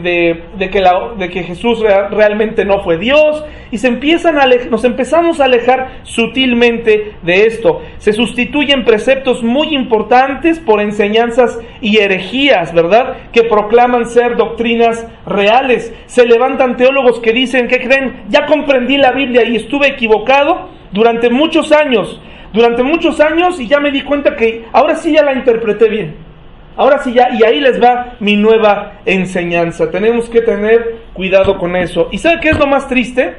[0.60, 0.84] que
[1.18, 6.02] de, que Jesús realmente no fue Dios y se empiezan a nos empezamos a alejar
[6.04, 7.82] sutilmente de esto.
[7.98, 13.18] Se sustituyen preceptos muy importantes por enseñanzas y herejías, ¿verdad?
[13.34, 15.92] Que proclaman ser doctrinas reales.
[16.06, 18.26] Se levantan teólogos que dicen, ¿qué creen?
[18.30, 22.22] Ya comprendí la Biblia y estuve equivocado durante muchos años,
[22.54, 26.29] durante muchos años y ya me di cuenta que ahora sí ya la interpreté bien.
[26.78, 29.92] Ahora sí ya, y ahí les va mi nueva enseñanza.
[29.92, 32.08] Tenemos que tener cuidado con eso.
[32.12, 33.36] ¿Y sabe qué es lo más triste?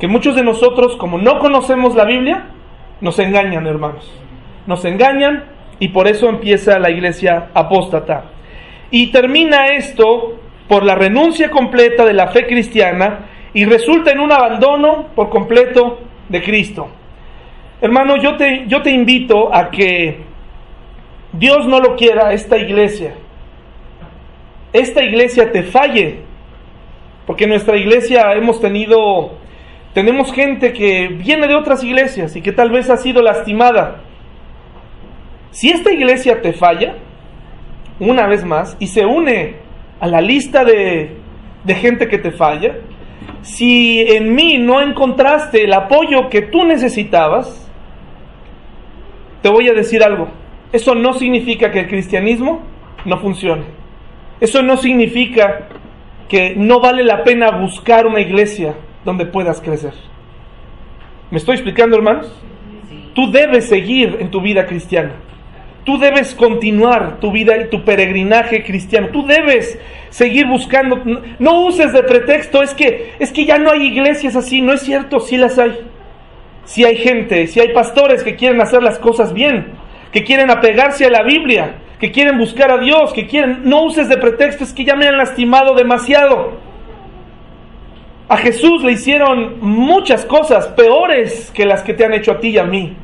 [0.00, 2.46] Que muchos de nosotros, como no conocemos la Biblia,
[3.00, 4.10] nos engañan, hermanos.
[4.66, 5.44] Nos engañan
[5.78, 8.24] y por eso empieza la iglesia apóstata.
[8.90, 14.32] Y termina esto por la renuncia completa de la fe cristiana y resulta en un
[14.32, 16.88] abandono por completo de Cristo.
[17.80, 20.20] Hermano, yo te, yo te invito a que
[21.38, 23.14] Dios no lo quiera, esta iglesia,
[24.72, 26.20] esta iglesia te falle,
[27.26, 29.32] porque en nuestra iglesia hemos tenido,
[29.92, 34.02] tenemos gente que viene de otras iglesias y que tal vez ha sido lastimada.
[35.50, 36.94] Si esta iglesia te falla,
[37.98, 39.56] una vez más, y se une
[40.00, 41.16] a la lista de,
[41.64, 42.76] de gente que te falla,
[43.42, 47.70] si en mí no encontraste el apoyo que tú necesitabas,
[49.42, 50.28] te voy a decir algo
[50.72, 52.62] eso no significa que el cristianismo
[53.04, 53.64] no funcione.
[54.40, 55.68] Eso no significa
[56.28, 58.74] que no vale la pena buscar una iglesia
[59.04, 59.94] donde puedas crecer.
[61.30, 62.32] ¿Me estoy explicando, hermanos?
[63.14, 65.12] Tú debes seguir en tu vida cristiana.
[65.84, 69.08] Tú debes continuar tu vida y tu peregrinaje cristiano.
[69.12, 69.78] Tú debes
[70.10, 71.00] seguir buscando.
[71.38, 74.82] No uses de pretexto, es que es que ya no hay iglesias así, no es
[74.82, 75.78] cierto, sí las hay.
[76.64, 79.75] Sí hay gente, sí hay pastores que quieren hacer las cosas bien,
[80.12, 84.08] que quieren apegarse a la Biblia, que quieren buscar a Dios, que quieren, no uses
[84.08, 86.58] de pretexto, es que ya me han lastimado demasiado.
[88.28, 92.48] A Jesús le hicieron muchas cosas peores que las que te han hecho a ti
[92.48, 92.96] y a mí.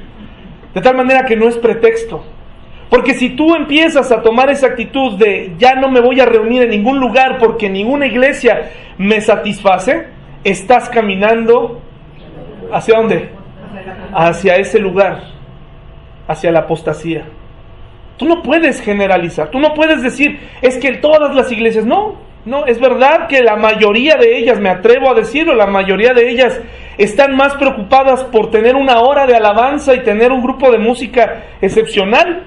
[0.74, 2.24] De tal manera que no es pretexto.
[2.90, 6.62] Porque si tú empiezas a tomar esa actitud de ya no me voy a reunir
[6.62, 10.08] en ningún lugar porque ninguna iglesia me satisface,
[10.44, 11.80] estás caminando
[12.70, 13.30] hacia dónde?
[14.12, 15.32] Hacia ese lugar
[16.32, 17.24] hacia la apostasía.
[18.16, 22.66] Tú no puedes generalizar, tú no puedes decir, es que todas las iglesias, no, no,
[22.66, 26.60] es verdad que la mayoría de ellas, me atrevo a decirlo, la mayoría de ellas
[26.98, 31.44] están más preocupadas por tener una hora de alabanza y tener un grupo de música
[31.60, 32.44] excepcional.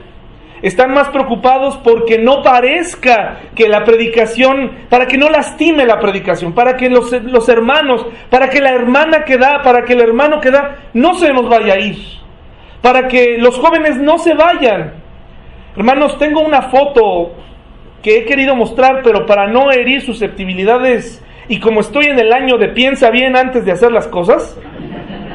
[0.61, 6.53] Están más preocupados porque no parezca que la predicación, para que no lastime la predicación,
[6.53, 10.39] para que los, los hermanos, para que la hermana que da, para que el hermano
[10.39, 12.24] que da, no se nos vaya a ir
[12.81, 14.93] para que los jóvenes no se vayan.
[15.75, 17.33] Hermanos, tengo una foto
[18.01, 22.57] que he querido mostrar, pero para no herir susceptibilidades y como estoy en el año
[22.57, 24.57] de piensa bien antes de hacer las cosas,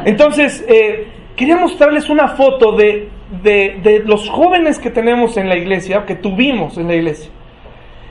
[0.05, 3.09] entonces eh, quería mostrarles una foto de,
[3.43, 7.31] de, los jóvenes que tenemos en la iglesia, que tuvimos en la iglesia.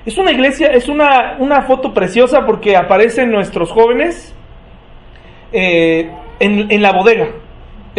[0.06, 4.34] Es una iglesia, es una, una foto preciosa porque aparecen nuestros jóvenes
[5.52, 7.28] eh, en, en la bodega.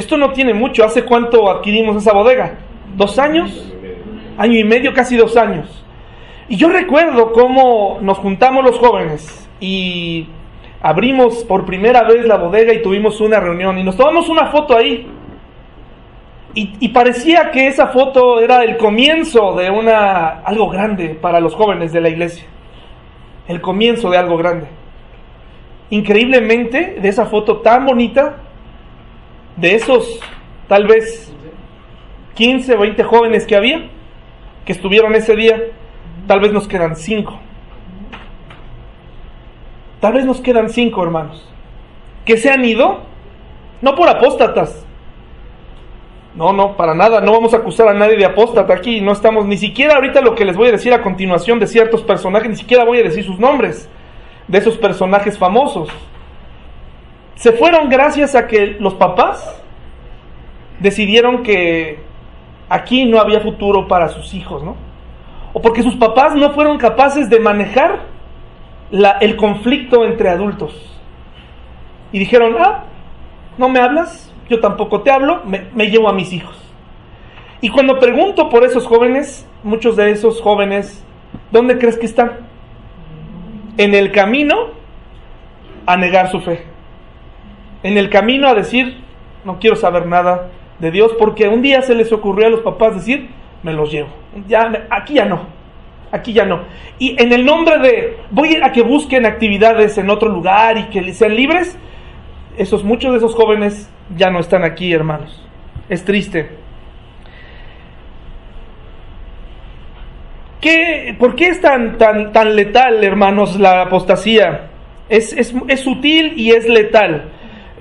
[0.01, 0.83] Esto no tiene mucho.
[0.83, 2.55] ¿Hace cuánto adquirimos esa bodega?
[2.97, 3.71] ¿Dos años?
[4.39, 5.85] Año y medio, casi dos años.
[6.49, 10.27] Y yo recuerdo cómo nos juntamos los jóvenes y
[10.81, 14.75] abrimos por primera vez la bodega y tuvimos una reunión y nos tomamos una foto
[14.75, 15.07] ahí.
[16.55, 21.93] Y, parecía que esa foto era el comienzo de una algo grande para los jóvenes
[21.93, 22.47] de la iglesia.
[23.49, 24.67] El comienzo de algo grande.
[25.91, 28.37] Increíblemente, de esa foto tan bonita,
[29.61, 30.19] de esos
[30.69, 31.33] tal vez
[32.35, 33.91] 15 o 20 jóvenes que había,
[34.65, 35.61] que estuvieron ese día,
[36.27, 37.39] tal vez nos quedan 5.
[40.01, 41.47] Tal vez nos quedan 5 hermanos,
[42.25, 43.01] que se han ido,
[43.83, 44.87] no por apóstatas.
[46.35, 49.47] No, no, para nada, no vamos a acusar a nadie de apóstata aquí, no estamos
[49.47, 52.57] ni siquiera ahorita lo que les voy a decir a continuación de ciertos personajes, ni
[52.57, 53.91] siquiera voy a decir sus nombres,
[54.47, 55.91] de esos personajes famosos
[57.41, 59.63] se fueron gracias a que los papás
[60.79, 61.99] decidieron que
[62.69, 64.77] aquí no había futuro para sus hijos, ¿no?
[65.55, 68.01] O porque sus papás no fueron capaces de manejar
[69.23, 71.01] el conflicto entre adultos.
[72.13, 72.85] Y dijeron, ah,
[73.57, 76.63] no me hablas, yo tampoco te hablo, me, me llevo a mis hijos.
[77.63, 81.03] Y cuando pregunto por esos jóvenes, muchos de esos jóvenes,
[81.51, 82.33] ¿dónde crees que están?
[83.79, 84.57] En el camino
[85.87, 86.70] a negar su fe
[87.83, 88.99] en el camino a decir,
[89.45, 92.95] no quiero saber nada de Dios, porque un día se les ocurrió a los papás
[92.95, 93.31] decir,
[93.63, 94.09] me los llevo,
[94.49, 95.47] ya, aquí ya no.
[96.11, 96.63] aquí ya no.
[96.99, 101.13] Y en el nombre de, voy a que busquen actividades en otro lugar y que
[101.13, 101.79] sean libres,
[102.57, 105.47] esos, muchos de esos jóvenes ya no están aquí, hermanos.
[105.89, 106.51] Es triste.
[110.61, 114.69] ¿Qué, ¿Por qué es tan, tan, tan letal, hermanos, la apostasía?
[115.09, 117.31] Es, es, es sutil y es letal.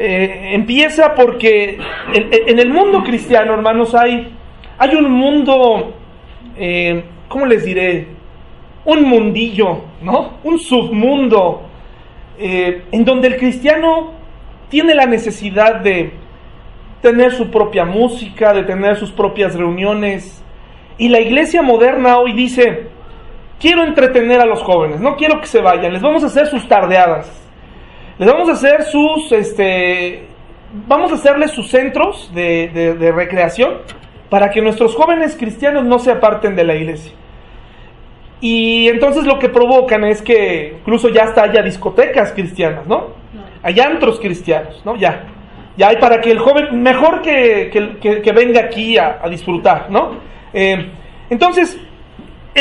[0.02, 1.78] Eh, empieza porque
[2.14, 4.34] en, el mundo cristiano, hermanos, hay,
[4.78, 5.94] hay un mundo,
[6.58, 8.08] eh, ¿cómo les diré?
[8.86, 10.38] Un mundillo, ¿no?
[10.46, 11.64] Un submundo,
[12.40, 14.14] eh, en donde el cristiano
[14.70, 16.14] tiene la necesidad de
[17.02, 20.42] tener su propia música, de tener sus propias reuniones.
[20.98, 22.88] Y la iglesia moderna hoy dice,
[23.60, 26.70] quiero entretener a los jóvenes, no quiero que se vayan, les vamos a hacer sus
[26.70, 27.49] tardeadas
[28.20, 30.26] les vamos a hacer sus, este,
[30.88, 33.78] vamos a hacerles sus centros de, recreación
[34.30, 37.14] para que nuestros jóvenes cristianos no se aparten de la iglesia.
[38.42, 43.08] Y entonces lo que provocan es que incluso ya hasta haya discotecas cristianas, ¿no?
[43.64, 44.98] Hay antros cristianos, ¿no?
[44.98, 45.26] Ya.
[45.78, 50.12] Ya hay para que el joven, mejor que, que, venga aquí a, disfrutar, ¿no?
[50.54, 50.92] Eh,
[51.30, 51.80] entonces,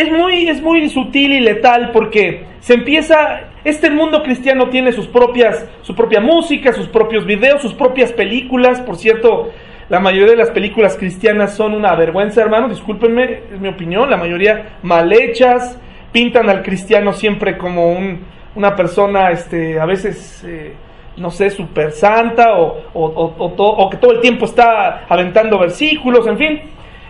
[0.00, 5.08] es muy, es muy sutil y letal porque se empieza, este mundo cristiano tiene sus
[5.08, 8.80] propias, su propia música, sus propios videos, sus propias películas.
[8.80, 9.50] Por cierto,
[9.88, 14.16] la mayoría de las películas cristianas son una vergüenza, hermanos, discúlpenme, es mi opinión, la
[14.16, 15.78] mayoría mal hechas,
[16.12, 18.20] pintan al cristiano siempre como un,
[18.54, 20.44] una persona, este, a veces...
[20.46, 20.74] Eh,
[21.16, 26.38] no sé, super santa o, o, o, que todo el tiempo está aventando versículos, en
[26.38, 26.60] fin,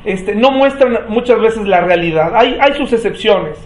[0.08, 2.34] este, no muestran muchas veces la realidad.
[2.34, 3.58] Hay, sus excepciones,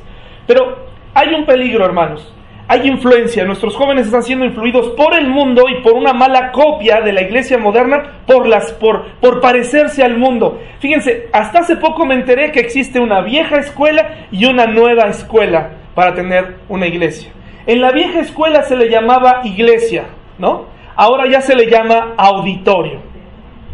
[0.47, 0.77] pero
[1.15, 2.35] hay un peligro, hermanos.
[2.69, 3.45] Hay influencia.
[3.45, 7.23] Nuestros jóvenes están siendo influidos por el mundo y por una mala copia de la
[7.23, 10.61] iglesia moderna por, las, por, por parecerse al mundo.
[10.81, 15.73] Fíjense, hasta hace poco me enteré que existe una vieja escuela y una nueva escuela
[15.95, 17.31] para tener una iglesia.
[17.67, 20.07] En la vieja escuela se le llamaba iglesia,
[20.39, 20.67] ¿no?
[20.97, 23.01] Ahora ya se le llama auditorio,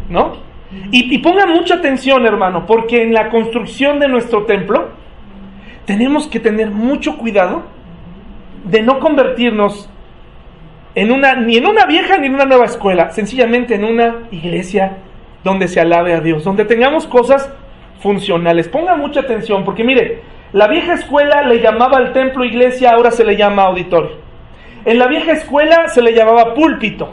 [0.09, 0.48] ¿no?
[0.91, 4.89] Y, ponga mucha atención, hermano, porque en la construcción de nuestro templo
[5.85, 7.63] tenemos que tener mucho cuidado
[8.65, 9.89] de no convertirnos
[10.93, 14.97] en una, ni en una vieja ni en una nueva escuela, sencillamente en una iglesia
[15.43, 17.51] donde se alabe a Dios, donde tengamos cosas
[17.99, 18.67] funcionales.
[18.67, 20.21] Ponga mucha atención, porque mire,
[20.53, 24.17] la vieja escuela le llamaba al templo iglesia, ahora se le llama auditorio.
[24.85, 27.09] En la vieja escuela se le llamaba púlpito,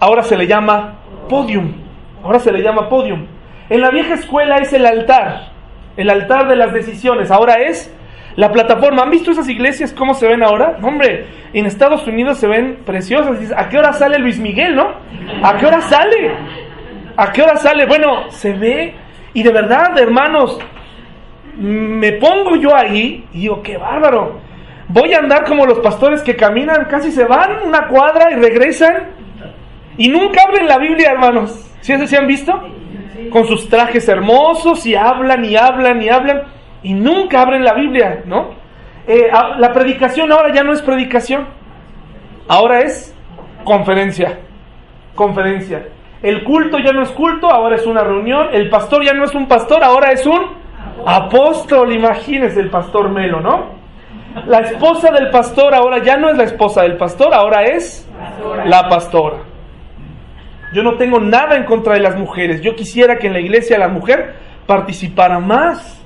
[0.00, 0.94] ahora se le llama
[1.28, 1.83] podium.
[2.24, 3.26] Ahora se le llama podium.
[3.68, 5.52] En la vieja escuela es el altar,
[5.96, 7.30] el altar de las decisiones.
[7.30, 7.94] Ahora es
[8.36, 9.02] la plataforma.
[9.02, 10.78] ¿Han visto esas iglesias cómo se ven ahora?
[10.82, 13.52] hombre, en Estados Unidos se ven preciosas.
[13.54, 14.94] ¿A qué hora sale Luis Miguel, no?
[15.42, 16.32] ¿A qué hora sale?
[17.16, 17.86] ¿A qué hora sale?
[17.86, 18.94] Bueno, se ve.
[19.34, 20.58] Y de verdad, hermanos,
[21.58, 24.40] me pongo yo ahí y digo, qué bárbaro.
[24.88, 29.23] Voy a andar como los pastores que caminan, casi se van una cuadra y regresan.
[29.96, 31.70] Y nunca abren la Biblia, hermanos.
[31.80, 32.52] ¿Sí, se han visto?
[33.30, 36.42] Con sus trajes hermosos y hablan y hablan y hablan
[36.82, 38.54] y nunca abren la Biblia, ¿no?
[39.06, 39.28] Eh,
[39.58, 41.46] la predicación ahora ya no es predicación,
[42.48, 43.14] ahora es
[43.64, 44.38] conferencia,
[45.14, 45.88] conferencia.
[46.22, 48.48] El culto ya no es culto, ahora es una reunión.
[48.52, 50.40] El pastor ya no es un pastor, ahora es un
[51.04, 51.92] apóstol.
[51.92, 53.74] Imagínense el pastor Melo, ¿no?
[54.46, 58.08] La esposa del pastor ahora ya no es la esposa del pastor, ahora es
[58.64, 59.53] la pastora.
[60.74, 62.60] Yo no tengo nada en contra de las mujeres.
[62.60, 64.34] Yo quisiera que en la iglesia la mujer
[64.66, 66.02] participara más.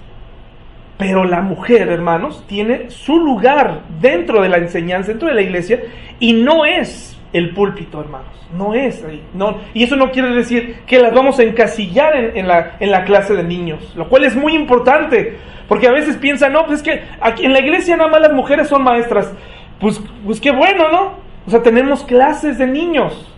[0.99, 5.81] Pero la mujer, hermanos, tiene su lugar dentro de la enseñanza, dentro de la iglesia,
[6.19, 8.49] y no es el púlpito, hermanos.
[8.53, 9.23] No es ahí.
[9.33, 13.05] No, y eso no quiere decir que las vamos a encasillar en, la, en la
[13.05, 15.37] clase de niños, lo cual es muy importante,
[15.69, 18.33] porque a veces piensan, no, pues es que aquí en la iglesia nada más las
[18.33, 19.33] mujeres son maestras.
[19.79, 21.13] Pues, pues qué bueno, ¿no?
[21.47, 23.38] O sea, tenemos clases de niños.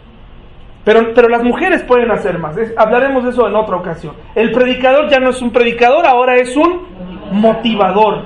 [0.91, 2.57] Pero, pero las mujeres pueden hacer más.
[2.77, 4.13] hablaremos de eso en otra ocasión.
[4.35, 6.85] El predicador ya no es un predicador, ahora es un
[7.31, 8.25] motivador.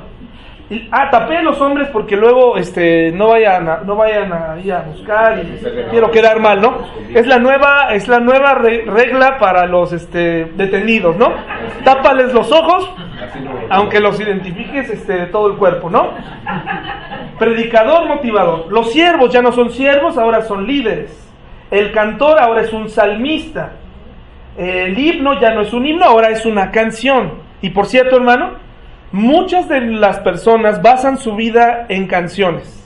[0.90, 4.80] Ah, tapé a los hombres porque luego este, no vayan, a, no vayan a, a
[4.80, 5.60] buscar y
[5.90, 6.78] quiero quedar mal, ¿no?
[7.14, 11.34] Es la nueva, es la nueva regla para los este, detenidos, ¿no?
[11.84, 12.90] Tápales los ojos,
[13.68, 16.14] aunque los identifiques este, de todo el cuerpo, ¿no?
[17.38, 18.72] Predicador, motivador.
[18.72, 21.24] Los siervos ya no son siervos, ahora son líderes.
[21.70, 23.72] El cantor ahora es un salmista.
[24.56, 27.34] El himno ya no es un himno, ahora es una canción.
[27.60, 28.52] Y por cierto, hermano,
[29.10, 32.80] muchas de las personas basan su vida en canciones.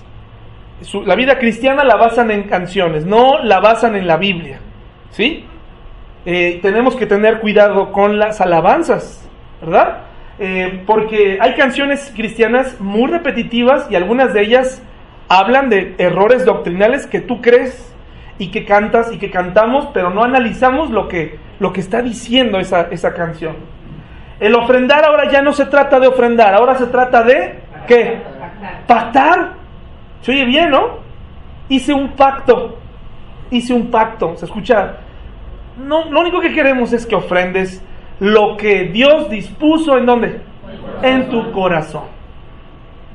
[1.05, 4.61] la vida cristiana la basan en canciones, no la basan en la Biblia.
[5.11, 5.45] ¿Sí?
[6.24, 9.29] Eh, tenemos que tener cuidado con las alabanzas,
[9.61, 10.03] ¿verdad?
[10.39, 14.83] Eh, porque hay canciones cristianas muy repetitivas y algunas de ellas
[15.29, 17.93] hablan de errores doctrinales que tú crees
[18.39, 22.59] y que cantas y que cantamos, pero no analizamos lo que, lo que está diciendo
[22.59, 23.57] esa, esa canción.
[24.39, 28.20] El ofrendar ahora ya no se trata de ofrendar, ahora se trata de ¿qué?
[28.86, 29.55] Pactar.
[30.22, 30.99] Se oye bien, ¿no?
[31.68, 32.78] Hice un pacto.
[33.51, 34.36] Hice un pacto.
[34.36, 34.97] ¿Se escucha?
[35.76, 37.82] No, lo único que queremos es que ofrendes
[38.20, 40.41] lo que Dios dispuso en dónde?
[41.03, 42.05] En tu corazón.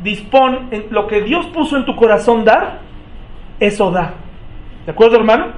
[0.02, 2.80] Dispón lo que Dios puso en tu corazón dar,
[3.60, 4.14] eso da.
[4.86, 5.54] ¿De acuerdo, hermano?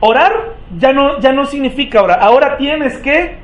[0.00, 2.18] Orar ya no, ya no significa orar.
[2.20, 3.36] Ahora tienes que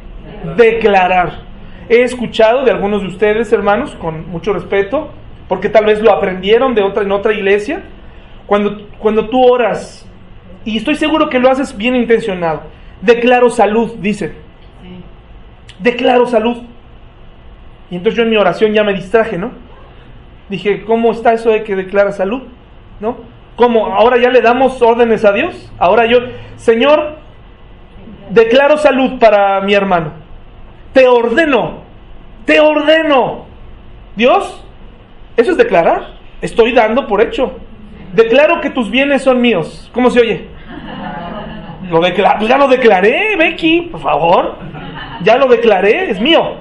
[0.57, 1.41] declarar.
[1.89, 5.11] He escuchado de algunos de ustedes, hermanos, con mucho respeto,
[5.49, 7.83] porque tal vez lo aprendieron de otra, en otra iglesia,
[8.47, 10.09] cuando, cuando tú oras,
[10.65, 12.63] y estoy seguro que lo haces bien intencionado,
[13.01, 14.33] declaro salud, dice.
[15.81, 16.63] Declaro salud.
[17.91, 19.51] Y entonces yo en mi oración ya me distraje, ¿no?
[20.49, 22.43] Dije, ¿cómo está eso de que declara salud?
[23.01, 23.17] ¿No?
[23.57, 23.87] ¿Cómo?
[23.87, 25.71] ¿Ahora ya le damos órdenes a Dios?
[25.79, 26.19] Ahora yo,
[26.57, 27.17] Señor,
[28.31, 30.13] declaro salud para mi hermano.
[30.93, 31.83] Te ordeno,
[32.45, 33.47] te ordeno.
[34.17, 34.65] Dios,
[35.37, 36.21] eso es declarar.
[36.41, 37.53] Estoy dando por hecho.
[38.15, 39.91] Declaro que tus bienes son míos.
[39.95, 40.49] ¿Cómo se oye?
[41.89, 42.01] Lo
[42.47, 44.57] ya lo declaré, Becky, por favor.
[45.23, 46.57] Ya lo declaré, es mío.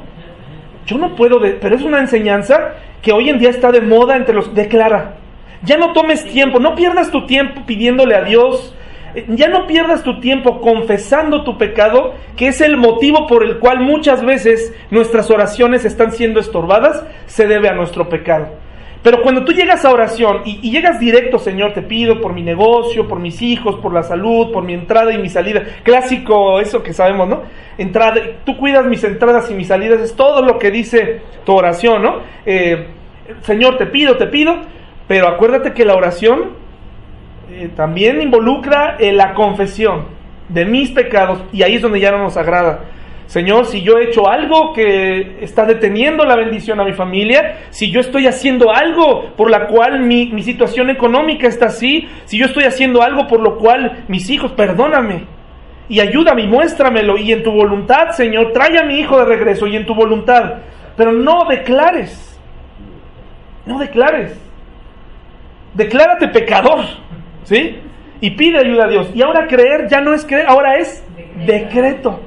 [0.86, 4.36] Yo no puedo, pero es una enseñanza que hoy en día está de moda entre
[4.36, 4.54] los...
[4.54, 5.16] Declara.
[5.64, 8.74] Ya no tomes tiempo, no pierdas tu tiempo pidiéndole a Dios
[9.28, 13.82] ya no pierdas tu tiempo confesando tu pecado, que es el motivo por el cual
[13.82, 18.48] muchas veces nuestras oraciones están siendo estorbadas, se debe a nuestro pecado.
[19.04, 23.08] Pero cuando tú llegas a oración y, llegas directo, Señor, te pido por mi negocio,
[23.08, 25.64] por mis hijos, por la salud, por mi entrada y mi salida.
[25.82, 27.42] Clásico, eso que sabemos, ¿no?
[27.80, 32.04] Entrada, tú cuidas mis entradas y mis salidas, es todo lo que dice tu oración,
[32.04, 32.20] ¿no?
[32.46, 32.86] Eh,
[33.42, 34.56] Señor, te pido, te pido,
[35.12, 36.52] pero acuérdate que la oración
[37.52, 40.06] eh, también involucra en la confesión
[40.48, 42.86] de mis pecados y ahí es donde ya no nos agrada.
[43.26, 47.92] Señor, si yo he hecho algo que está deteniendo la bendición a mi familia, si
[47.92, 52.46] yo estoy haciendo algo por la cual mi, mi situación económica está así, si yo
[52.46, 55.26] estoy haciendo algo por lo cual mis hijos, perdóname
[55.90, 59.68] y ayúdame y muéstramelo y en tu voluntad, Señor, trae a mi hijo de regreso
[59.68, 60.60] y en tu voluntad,
[60.96, 62.40] pero no declares,
[63.66, 64.51] no declares,
[65.74, 66.80] declárate pecador
[67.44, 67.78] ¿Sí?
[68.20, 69.12] Y pide ayuda a Dios.
[69.16, 71.04] Y ahora creer ya no es creer, ahora es
[71.46, 72.20] decreto.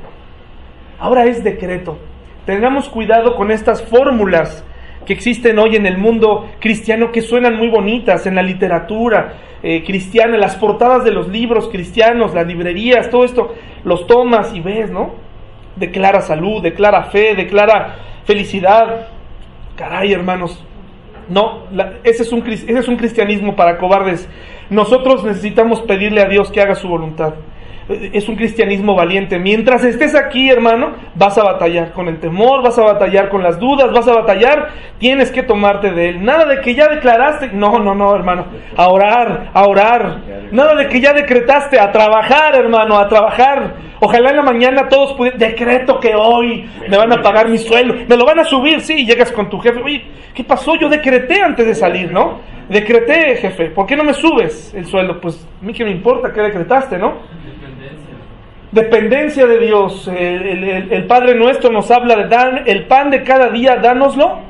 [0.99, 1.99] Ahora es decreto.
[2.47, 4.64] Tengamos cuidado con estas fórmulas
[5.07, 9.84] que existen hoy en el mundo cristiano que suenan muy bonitas en la literatura eh,
[9.84, 14.61] cristiana, en las portadas de los libros cristianos, las librerías, todo esto, los tomas y
[14.61, 15.14] ves, ¿no?
[15.76, 19.09] Declara salud, declara fe, declara felicidad.
[19.76, 20.64] Caray, hermanos,
[21.29, 21.64] no,
[22.05, 24.29] ese, es un, ese es un cristianismo para cobardes.
[24.70, 27.35] Nosotros necesitamos pedirle a Dios que haga su voluntad.
[27.89, 29.39] Es un cristianismo valiente.
[29.39, 33.59] Mientras estés aquí, hermano, vas a batallar con el temor, vas a batallar con las
[33.59, 36.24] dudas, vas a batallar, tienes que tomarte de él.
[36.24, 40.20] Nada de que ya declaraste, no, no, no, hermano, a orar, a orar.
[40.51, 43.74] Nada de que ya decretaste, a trabajar, hermano, a trabajar.
[44.01, 47.95] Ojalá en la mañana todos pudieran, decreto que hoy me van a pagar mi sueldo,
[48.09, 50.05] me lo van a subir, sí, llegas con tu jefe, oye,
[50.35, 50.76] ¿qué pasó?
[50.76, 52.41] Yo decreté antes de salir, ¿no?
[52.68, 55.20] Decreté, jefe, ¿por qué no me subes el sueldo?
[55.20, 57.43] Pues a mí que me importa qué decretaste, ¿no?
[58.75, 60.09] Dependencia de Dios.
[60.09, 64.41] El, Padre nuestro nos habla de dar el pan de cada día, dánoslo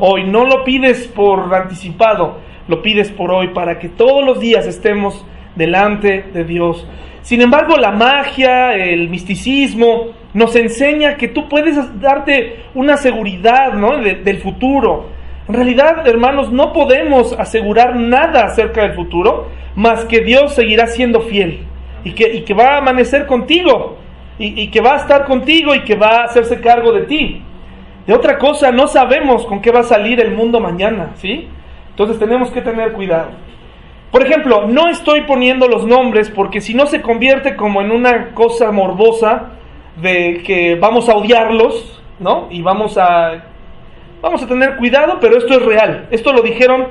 [0.00, 0.24] hoy.
[0.24, 5.24] No lo pides por anticipado, lo pides por hoy, para que todos los días estemos
[5.54, 6.86] delante de Dios.
[7.22, 14.38] Sin embargo, la magia, el misticismo, nos enseña que tú puedes darte una seguridad del
[14.38, 15.10] futuro.
[15.46, 21.20] En realidad, hermanos, no podemos asegurar nada acerca del futuro, más que Dios seguirá siendo
[21.20, 21.66] fiel
[22.04, 23.96] y que, va a amanecer contigo
[24.38, 27.42] y, y, que va a estar contigo y que va a hacerse cargo de ti.
[28.06, 31.48] De otra cosa, no sabemos con qué va a salir el mundo mañana, ¿sí?
[31.90, 33.30] Entonces tenemos que tener cuidado.
[34.10, 38.30] Por ejemplo, no estoy poniendo los nombres porque si no se convierte como en una
[38.34, 39.52] cosa morbosa
[40.00, 42.48] de que vamos a odiarlos, ¿no?
[42.50, 43.44] Y vamos a
[44.20, 46.06] vamos a tener cuidado, pero esto es real.
[46.10, 46.88] Esto lo dijeron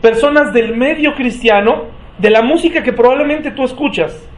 [0.00, 1.84] personas del medio cristiano,
[2.18, 4.28] de la música que probablemente tú escuchas.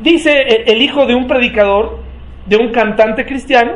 [0.00, 2.00] Dice el hijo de un predicador,
[2.46, 3.72] de un cantante cristiano,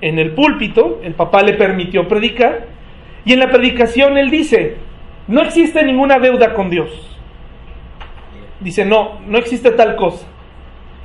[0.00, 2.66] en el púlpito, el papá le permitió predicar,
[3.24, 4.76] y en la predicación él dice,
[5.28, 6.90] no existe ninguna deuda con Dios.
[8.60, 10.26] Dice, no, no existe tal cosa.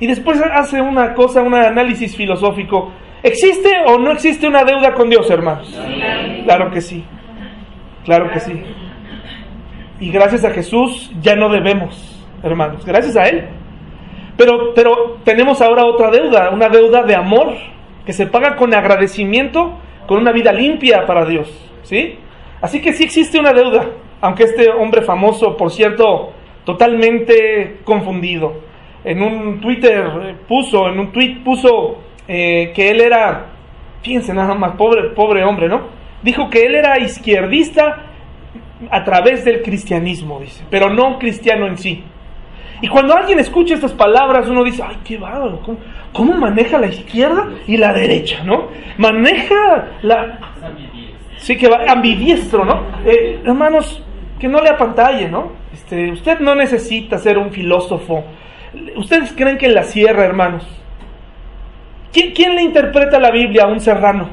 [0.00, 2.92] Y después hace una cosa, un análisis filosófico.
[3.22, 5.78] ¿Existe o no existe una deuda con Dios, hermanos?
[6.44, 7.04] Claro que sí.
[8.04, 8.62] Claro que sí.
[10.00, 12.84] Y gracias a Jesús ya no debemos, hermanos.
[12.84, 13.48] Gracias a Él.
[14.40, 17.52] Pero, pero tenemos ahora otra deuda, una deuda de amor
[18.06, 21.46] que se paga con agradecimiento, con una vida limpia para Dios.
[21.82, 22.16] ¿Sí?
[22.62, 23.90] Así que sí existe una deuda,
[24.22, 26.32] aunque este hombre famoso, por cierto,
[26.64, 28.62] totalmente confundido.
[29.04, 33.44] En un Twitter puso, en un tweet puso eh, que él era,
[34.00, 35.82] fíjense nada más, pobre, pobre hombre, ¿no?
[36.22, 38.06] Dijo que él era izquierdista
[38.90, 42.04] a través del cristianismo, dice, pero no cristiano en sí.
[42.82, 45.60] Y cuando alguien escucha estas palabras, uno dice, ay, qué bárbaro,
[46.12, 48.68] ¿cómo, maneja la izquierda y la derecha, no?
[48.96, 50.38] Maneja la...
[51.38, 52.82] Sí, que va ambidiestro, ¿no?
[53.04, 54.02] Eh, hermanos,
[54.38, 55.52] que no le apantalle, ¿no?
[55.72, 58.24] Este, usted no necesita ser un filósofo.
[58.96, 60.66] ¿Ustedes creen que en la sierra, hermanos,
[62.12, 64.28] ¿Quién, le interpreta la Biblia a un serrano?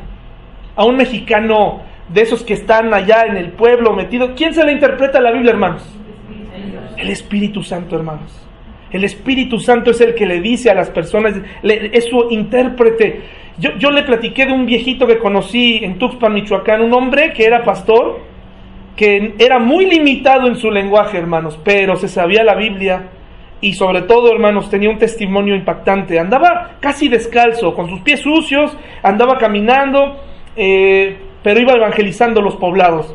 [0.76, 4.34] A un mexicano de esos que están allá en el pueblo metido.
[4.36, 5.84] ¿Quién se le interpreta la Biblia, hermanos?
[6.98, 8.45] El Espíritu Santo, hermanos.
[8.91, 13.22] El Espíritu Santo es el que le dice a las personas, es su intérprete.
[13.60, 17.45] Yo, yo le platiqué de un viejito que conocí en Tuxpan, Michoacán, un hombre que
[17.45, 18.22] era pastor,
[18.95, 23.10] que era muy limitado en su lenguaje, hermanos, pero se sabía la Biblia
[23.60, 26.20] y sobre todo, hermanos, tenía un testimonio impactante.
[26.20, 30.22] Andaba casi descalzo, con sus pies sucios, andaba caminando,
[30.56, 33.14] eh, pero iba evangelizando los poblados.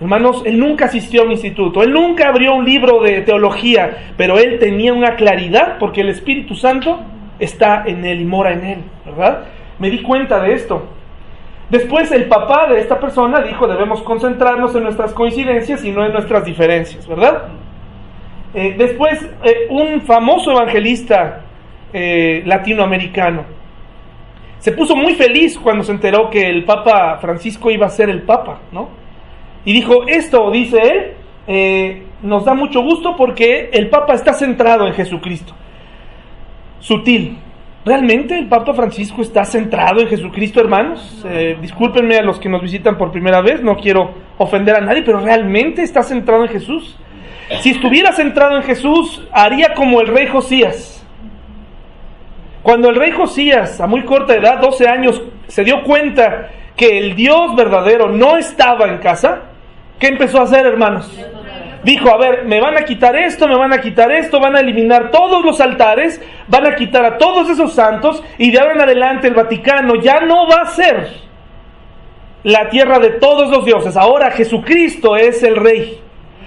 [0.00, 4.38] Hermanos, él nunca asistió a un instituto, él nunca abrió un libro de teología, pero
[4.38, 7.00] él tenía una claridad porque el Espíritu Santo
[7.38, 9.44] está en él y mora en él, ¿verdad?
[9.78, 10.86] Me di cuenta de esto.
[11.68, 16.12] Después el papá de esta persona dijo, debemos concentrarnos en nuestras coincidencias y no en
[16.12, 17.48] nuestras diferencias, ¿verdad?
[18.54, 21.42] Eh, después, eh, un famoso evangelista
[21.92, 23.44] eh, latinoamericano
[24.60, 28.22] se puso muy feliz cuando se enteró que el Papa Francisco iba a ser el
[28.22, 28.99] Papa, ¿no?
[29.64, 31.14] Y dijo, esto, dice
[31.46, 35.54] él, nos da mucho gusto porque el Papa está centrado en Jesucristo.
[36.78, 37.38] Sutil.
[37.84, 41.24] ¿Realmente el Papa Francisco está centrado en Jesucristo, hermanos?
[41.60, 45.20] discúlpenme a los que nos visitan por primera vez, no quiero ofender a nadie, pero
[45.20, 46.98] ¿realmente está centrado en Jesús?
[47.60, 51.04] Si estuviera centrado en Jesús, haría como el rey Josías.
[52.62, 57.16] Cuando el rey Josías, a muy corta edad, 12 años, se dio cuenta que el
[57.16, 59.44] Dios verdadero no estaba en casa,
[60.00, 61.08] ¿qué empezó a hacer, hermanos?
[61.84, 64.60] Dijo, a ver, me van a quitar esto, me van a quitar esto, van a
[64.60, 68.80] eliminar todos los altares, van a quitar a todos esos santos y de ahora en
[68.82, 71.08] adelante el Vaticano ya no va a ser
[72.42, 73.96] la tierra de todos los dioses.
[73.96, 76.00] Ahora Jesucristo es el rey.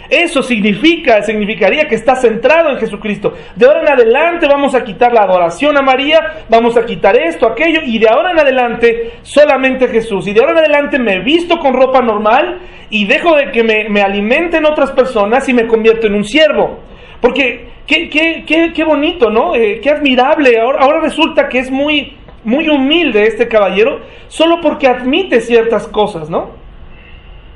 [0.09, 3.33] Eso significa, significaría que está centrado en Jesucristo.
[3.55, 7.47] De ahora en adelante vamos a quitar la adoración a María, vamos a quitar esto,
[7.47, 10.27] aquello, y de ahora en adelante solamente Jesús.
[10.27, 14.01] Y de ahora en adelante me visto con ropa normal y dejo de que me,
[14.01, 16.79] alimenten otras personas y me convierto en un siervo.
[17.21, 19.55] Porque qué, qué, qué, qué bonito, ¿no?
[19.55, 20.59] Eh, qué admirable.
[20.59, 26.29] Ahora, ahora resulta que es muy, muy humilde este caballero solo porque admite ciertas cosas,
[26.29, 26.62] ¿no?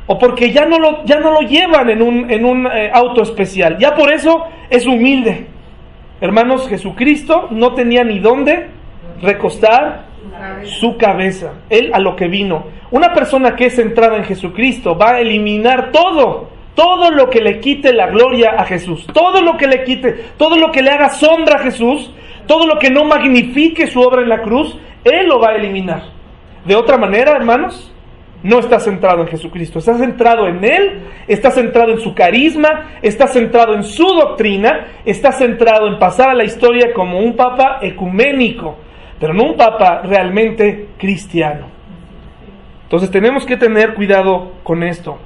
[0.07, 3.21] O porque ya no lo, ya no lo llevan en un, en un eh, auto
[3.21, 3.77] especial.
[3.77, 5.47] Ya por eso es humilde.
[6.21, 8.69] Hermanos, Jesucristo no tenía ni dónde
[9.21, 10.07] recostar
[10.63, 11.53] su cabeza.
[11.69, 12.65] Él a lo que vino.
[12.89, 17.59] Una persona que es centrada en Jesucristo va a eliminar todo, todo lo que le
[17.59, 21.09] quite la gloria a Jesús, todo lo que le quite, todo lo que le haga
[21.09, 22.11] sombra a Jesús,
[22.45, 26.03] todo lo que no magnifique su obra en la cruz, Él lo va a eliminar.
[26.65, 27.91] De otra manera, hermanos,
[28.43, 33.27] no está centrado en Jesucristo, está centrado en Él, está centrado en su carisma, está
[33.27, 38.77] centrado en su doctrina, está centrado en pasar a la historia como un papa ecuménico,
[39.19, 41.67] pero no un papa realmente cristiano.
[42.83, 45.17] Entonces tenemos que tener cuidado con esto.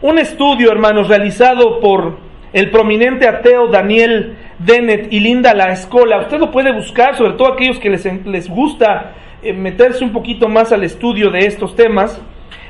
[0.00, 2.16] Un estudio, hermanos, realizado por
[2.52, 7.52] el prominente ateo Daniel Dennett y Linda La Escola, usted lo puede buscar, sobre todo
[7.52, 9.12] aquellos que les, les gusta
[9.42, 12.20] meterse un poquito más al estudio de estos temas,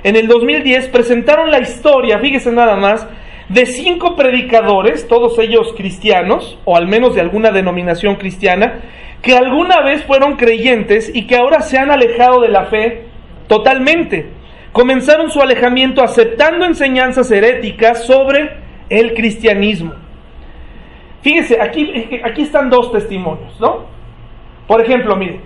[0.05, 3.07] en el 2010 presentaron la historia, fíjese nada más,
[3.49, 8.81] de cinco predicadores, todos ellos cristianos, o al menos de alguna denominación cristiana,
[9.23, 13.07] que alguna vez fueron creyentes y que ahora se han alejado de la fe
[13.49, 14.31] totalmente.
[14.73, 18.51] Comenzaron su alejamiento aceptando enseñanzas heréticas sobre
[18.91, 19.95] el cristianismo.
[21.23, 23.87] Fíjese, aquí, aquí están dos testimonios, ¿no?
[24.66, 25.41] Por ejemplo, mire,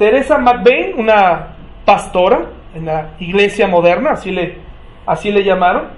[0.00, 1.48] Teresa McVeigh, una
[1.84, 4.56] pastora en la iglesia moderna, así le,
[5.04, 5.88] así le llamaron,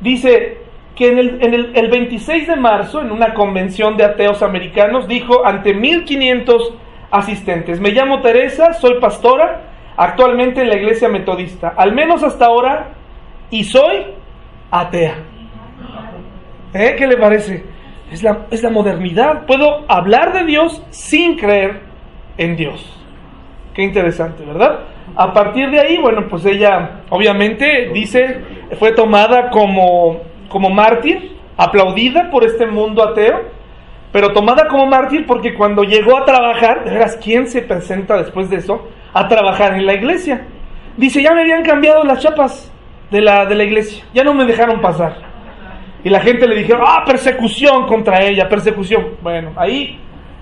[0.00, 0.62] dice
[0.96, 5.06] que en, el, en el, el 26 de marzo, en una convención de ateos americanos,
[5.06, 6.72] dijo ante 1500
[7.10, 9.60] asistentes, me llamo Teresa, soy pastora,
[9.94, 12.94] actualmente en la iglesia metodista, al menos hasta ahora,
[13.50, 14.06] y soy
[14.70, 15.16] atea.
[16.72, 16.94] ¿Eh?
[16.96, 17.62] ¿Qué le parece?
[18.10, 19.44] Es la, es la modernidad.
[19.44, 21.82] Puedo hablar de Dios sin creer
[22.38, 22.99] en Dios.
[23.82, 24.80] Interesante, ¿verdad?
[25.16, 28.40] A partir de ahí, bueno, pues ella obviamente dice,
[28.78, 33.42] fue tomada como, como mártir, aplaudida por este mundo ateo,
[34.12, 38.50] pero tomada como mártir porque cuando llegó a trabajar, de veras, ¿quién se presenta después
[38.50, 40.46] de eso a trabajar en la iglesia?
[40.96, 42.72] Dice, ya me habían cambiado las chapas
[43.10, 45.30] de la, de la iglesia, ya no me dejaron pasar.
[46.02, 49.16] Y la gente le dijeron, ah, persecución contra ella, persecución.
[49.20, 49.98] Bueno, ahí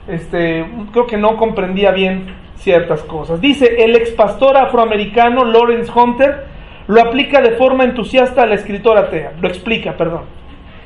[0.09, 3.41] este, creo que no comprendía bien ciertas cosas.
[3.41, 6.45] Dice, el ex pastor afroamericano Lawrence Hunter
[6.87, 10.23] lo aplica de forma entusiasta a la escritora atea, lo explica, perdón.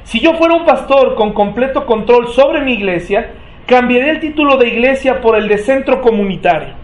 [0.05, 3.31] Si yo fuera un pastor con completo control sobre mi iglesia,
[3.67, 6.75] cambiaría el título de iglesia por el de centro comunitario.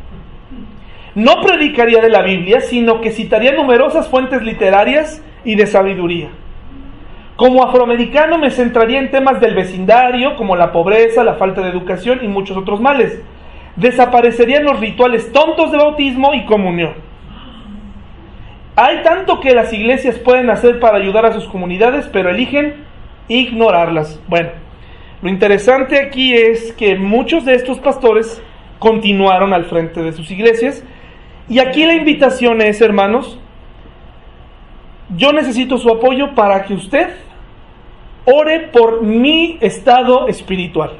[1.15, 6.29] No predicaría de la Biblia, sino que citaría numerosas fuentes literarias y de sabiduría.
[7.39, 12.19] Como afroamericano me centraría en temas del vecindario, como la pobreza, la falta de educación
[12.21, 13.23] y muchos otros males
[13.77, 16.95] desaparecerían los rituales tontos de bautismo y comunión.
[18.75, 22.75] Hay tanto que las iglesias pueden hacer para ayudar a sus comunidades, pero eligen
[23.29, 24.21] ignorarlas.
[24.27, 24.49] Bueno,
[25.23, 28.43] lo interesante aquí es que muchos de estos pastores
[28.81, 30.85] continuaron al frente de sus iglesias.
[31.49, 33.39] Y aquí la invitación es, hermanos,
[35.17, 37.28] yo necesito su apoyo para que usted
[38.31, 40.93] ore por mi estado espiritual.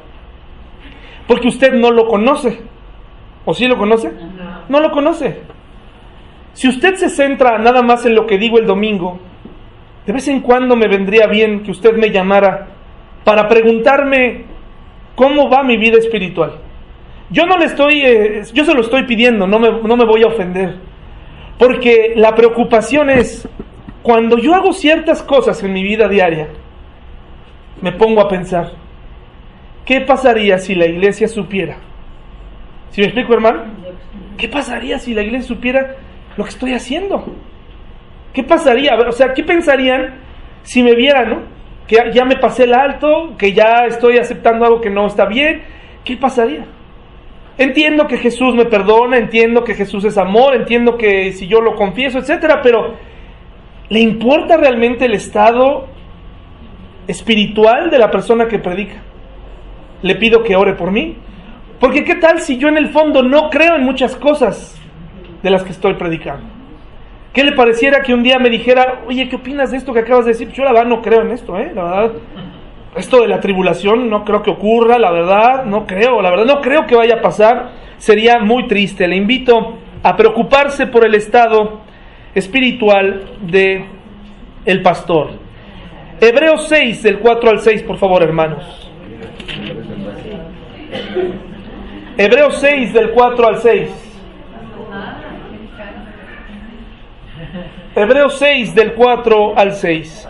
[1.27, 2.59] Porque usted no lo conoce.
[3.45, 4.11] ¿O sí lo conoce?
[4.67, 5.41] No lo conoce.
[6.53, 9.19] Si usted se centra nada más en lo que digo el domingo,
[10.05, 12.67] de vez en cuando me vendría bien que usted me llamara
[13.23, 14.45] para preguntarme
[15.15, 16.53] cómo va mi vida espiritual.
[17.29, 20.23] Yo no le estoy, eh, yo se lo estoy pidiendo, no me, no me voy
[20.23, 20.77] a ofender.
[21.59, 23.47] Porque la preocupación es,
[24.01, 26.47] cuando yo hago ciertas cosas en mi vida diaria,
[27.81, 28.71] me pongo a pensar,
[29.85, 31.77] ¿qué pasaría si la iglesia supiera
[32.91, 33.63] ¿Si me explico, hermano?
[34.37, 35.95] ¿Qué pasaría si la iglesia supiera
[36.37, 37.23] lo que estoy haciendo?
[38.33, 38.95] ¿Qué pasaría?
[38.95, 40.15] O sea, ¿qué pensarían
[40.63, 41.41] si me vieran, no?
[41.87, 45.63] Que ya me pasé el alto, que ya estoy aceptando algo que no está bien.
[46.03, 46.65] ¿Qué pasaría?
[47.57, 51.75] Entiendo que Jesús me perdona, entiendo que Jesús es amor, entiendo que si yo lo
[51.75, 52.95] confieso, etcétera, pero
[53.89, 55.87] ¿le importa realmente el estado
[57.09, 59.01] espiritual de la persona que predica?
[60.01, 61.17] Le pido que ore por mí.
[61.79, 64.79] Porque qué tal si yo en el fondo no creo en muchas cosas
[65.41, 66.45] de las que estoy predicando.
[67.33, 70.25] ¿Qué le pareciera que un día me dijera, oye, ¿qué opinas de esto que acabas
[70.25, 70.51] de decir?
[70.51, 71.71] Yo la verdad no creo en esto, ¿eh?
[71.73, 72.11] La verdad,
[72.95, 76.61] esto de la tribulación no creo que ocurra, la verdad, no creo, la verdad no
[76.61, 77.71] creo que vaya a pasar.
[77.97, 79.07] Sería muy triste.
[79.07, 81.81] Le invito a preocuparse por el estado
[82.35, 83.85] espiritual de
[84.65, 85.48] el pastor.
[86.21, 88.91] Hebreos 6, del 4 al 6, por favor, hermanos.
[92.17, 94.09] Hebreos 6 del 4 al 6.
[97.95, 100.29] Hebreos 6 del 4 al 6.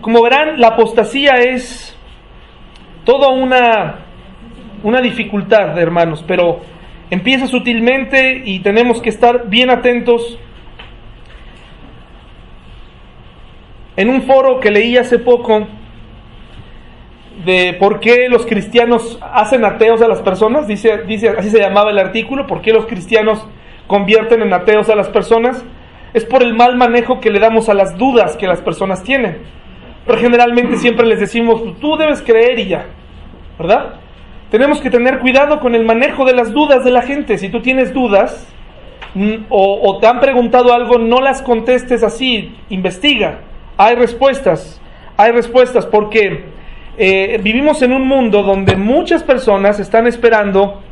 [0.00, 1.96] Como verán, la apostasía es
[3.04, 4.00] toda una,
[4.82, 6.60] una dificultad, hermanos, pero
[7.10, 10.38] empieza sutilmente y tenemos que estar bien atentos.
[14.00, 15.66] En un foro que leí hace poco,
[17.44, 21.90] de por qué los cristianos hacen ateos a las personas, dice, dice, así se llamaba
[21.90, 23.46] el artículo, por qué los cristianos
[23.86, 25.62] convierten en ateos a las personas,
[26.14, 29.36] es por el mal manejo que le damos a las dudas que las personas tienen.
[30.06, 32.86] Pero generalmente siempre les decimos, tú debes creer y ya,
[33.58, 33.96] ¿verdad?
[34.50, 37.36] Tenemos que tener cuidado con el manejo de las dudas de la gente.
[37.36, 38.50] Si tú tienes dudas
[39.12, 43.49] mm, o, o te han preguntado algo, no las contestes así, investiga.
[43.82, 44.78] Hay respuestas,
[45.16, 46.44] hay respuestas porque
[46.98, 50.82] eh, vivimos en un mundo donde muchas personas están esperando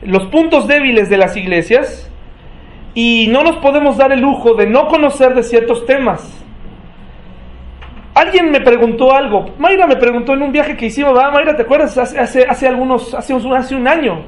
[0.00, 2.10] los puntos débiles de las iglesias
[2.94, 6.42] y no nos podemos dar el lujo de no conocer de ciertos temas.
[8.14, 11.98] Alguien me preguntó algo, Mayra me preguntó en un viaje que hicimos, Mayra, ¿te acuerdas?
[11.98, 14.22] Hace, hace, algunos, hace un año.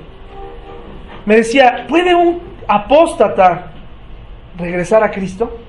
[1.25, 3.73] Me decía, ¿puede un apóstata
[4.59, 5.61] regresar a Cristo?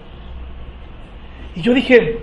[1.58, 2.20] Y yo dije,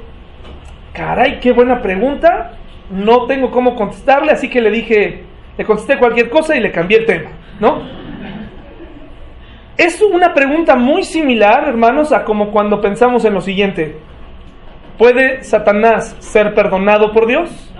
[0.92, 2.52] caray, qué buena pregunta
[2.88, 5.24] no tengo cómo contestarle, así que le dije,
[5.58, 7.82] le contesté cualquier cosa y le cambié el tema, ¿no?
[9.76, 13.96] Es una pregunta muy similar, hermanos, a como cuando pensamos en lo siguiente.
[14.96, 17.72] ¿Puede Satanás ser perdonado por Dios?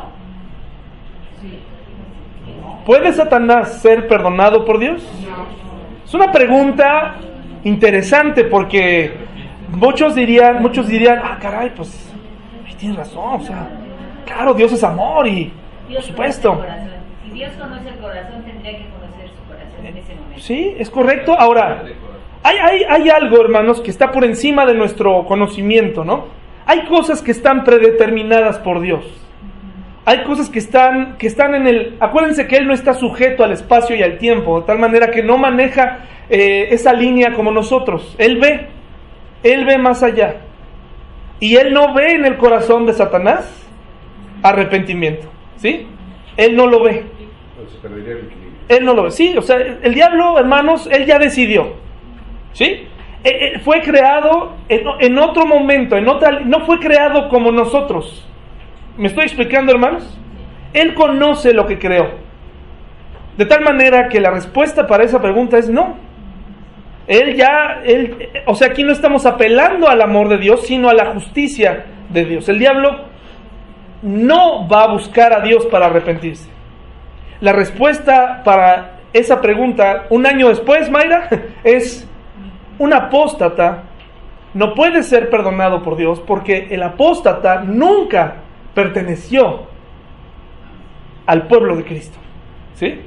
[2.85, 5.09] ¿Puede Satanás ser perdonado por Dios?
[6.05, 7.15] Es una pregunta
[7.63, 9.13] interesante porque
[9.69, 12.11] muchos dirían, muchos dirían, ah, caray, pues
[12.79, 13.69] tienes razón, o sea,
[14.27, 15.53] claro, Dios es amor y
[15.93, 16.65] por supuesto.
[17.25, 20.41] Si Dios conoce el corazón, tendría que conocer su corazón en ese momento.
[20.41, 21.35] Sí, es correcto.
[21.39, 21.85] Ahora,
[22.43, 26.27] hay, hay, hay algo, hermanos, que está por encima de nuestro conocimiento, ¿no?
[26.67, 29.05] Hay cosas que están predeterminadas por Dios.
[30.07, 31.97] Hay cosas que están, que están en el...
[32.01, 35.23] Acuérdense que Él no está sujeto al espacio y al tiempo, de tal manera que
[35.23, 38.15] no maneja eh, esa línea como nosotros.
[38.19, 38.69] Él ve,
[39.45, 40.39] Él ve más allá.
[41.39, 43.65] Y Él no ve en el corazón de Satanás
[44.43, 45.29] arrepentimiento.
[45.57, 45.87] ¿Sí?
[46.37, 47.05] Él no lo ve.
[48.69, 49.11] Él no lo ve.
[49.13, 51.75] Sí, o sea, el diablo, hermanos, Él ya decidió.
[52.53, 52.89] ¿Sí?
[53.25, 58.27] E, e, fue creado en, otro momento, en otra, no fue creado como nosotros.
[58.97, 60.19] ¿Me estoy explicando, hermanos?
[60.73, 62.11] Él conoce lo que creó.
[63.37, 65.97] De tal manera que la respuesta para esa pregunta es no.
[67.07, 70.95] Él ya, él, o sea, aquí no estamos apelando al amor de Dios, sino a
[70.95, 72.49] la justicia de Dios.
[72.49, 73.07] El diablo
[74.03, 76.49] no va a buscar a Dios para arrepentirse.
[77.41, 81.29] La respuesta para esa pregunta, un año después, Mayra,
[81.65, 82.09] es
[82.79, 83.85] un apóstata
[84.55, 88.37] no puede ser perdonado por Dios porque el apóstata nunca
[88.73, 89.67] perteneció
[91.27, 92.19] al pueblo de Cristo.
[92.75, 93.01] ¿Sí?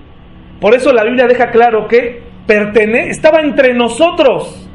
[0.60, 4.68] Por eso la Biblia deja claro que pertene estaba entre nosotros.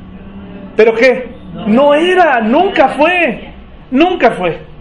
[0.76, 1.30] Pero qué?
[1.66, 3.52] No era, nunca fue.
[3.90, 4.72] Nunca fue.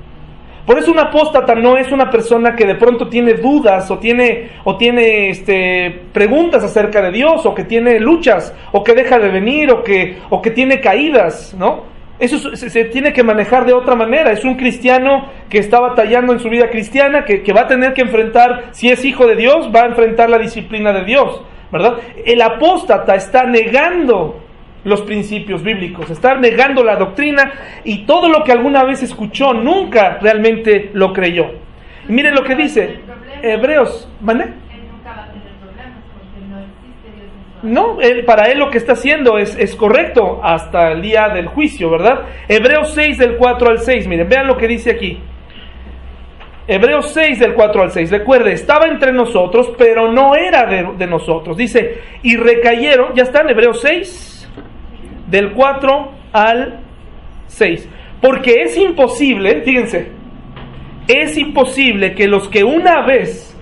[0.65, 4.51] Por eso un apóstata no es una persona que de pronto tiene dudas o tiene,
[4.63, 9.29] o tiene este, preguntas acerca de Dios o que tiene luchas o que deja de
[9.29, 11.89] venir o que, o que tiene caídas, ¿no?
[12.19, 14.31] Eso se, tiene que manejar de otra manera.
[14.31, 17.93] Es un cristiano que está batallando en su vida cristiana, que, que va a tener
[17.93, 21.41] que enfrentar, si es hijo de Dios, va a enfrentar la disciplina de Dios,
[21.71, 21.97] ¿verdad?
[22.25, 24.41] El apóstata está negando
[24.83, 27.51] los principios bíblicos, estar negando la doctrina
[27.83, 31.51] y todo lo que alguna vez escuchó nunca realmente lo creyó.
[32.07, 32.99] Y miren lo que dice
[33.41, 34.61] Hebreos, ¿vale?
[37.63, 41.91] No, para él lo que está haciendo es, es, correcto hasta el día del juicio,
[41.91, 42.21] ¿verdad?
[42.47, 45.19] Hebreos 6 del 4 al 6, miren, vean lo que dice aquí.
[46.67, 51.57] Hebreos 6 del 4 al 6, recuerde, estaba entre nosotros, pero no era de, nosotros.
[51.57, 54.49] Dice, y recayeron, ya está en Hebreos 6,
[55.27, 56.79] del 4 al
[57.47, 57.89] 6.
[58.21, 60.11] Porque es imposible, fíjense,
[61.07, 63.57] es imposible que los que una vez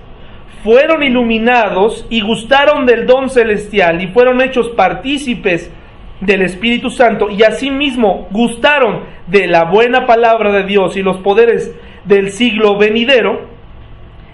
[0.64, 5.72] fueron iluminados y gustaron del don celestial y fueron hechos partícipes
[6.20, 11.74] del Espíritu Santo y asimismo gustaron de la buena palabra de Dios y los poderes
[12.10, 13.48] del siglo venidero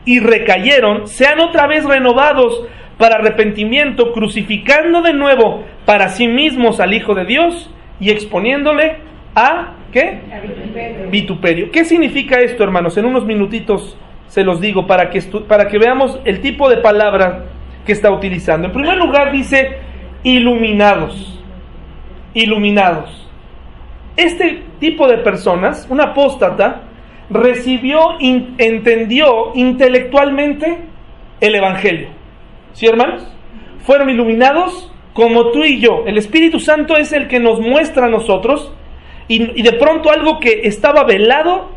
[0.06, 2.64] y recayeron, sean otra vez renovados
[2.98, 7.70] para arrepentimiento, crucificando de nuevo para sí mismos al Hijo de Dios
[8.00, 8.98] y exponiéndole
[9.36, 10.22] a ¿qué?
[11.12, 11.70] vituperio.
[11.70, 12.96] ¿Qué significa esto, hermanos?
[12.98, 13.98] En unos minutitos
[14.28, 17.46] se los digo para que, para que veamos el tipo de palabra
[17.86, 18.68] que está utilizando.
[18.68, 19.80] En primer lugar dice
[20.24, 21.44] iluminados.
[22.34, 23.30] Iluminados.
[24.16, 26.85] Este tipo de personas, un apóstata,
[27.30, 30.80] recibió, entendió intelectualmente
[31.42, 32.10] el Evangelio.
[32.74, 33.28] ¿Sí, hermanos?
[33.84, 36.04] Fueron iluminados como tú y yo.
[36.06, 38.74] El Espíritu Santo es el que nos muestra a nosotros
[39.28, 41.70] y, de pronto algo que estaba velado,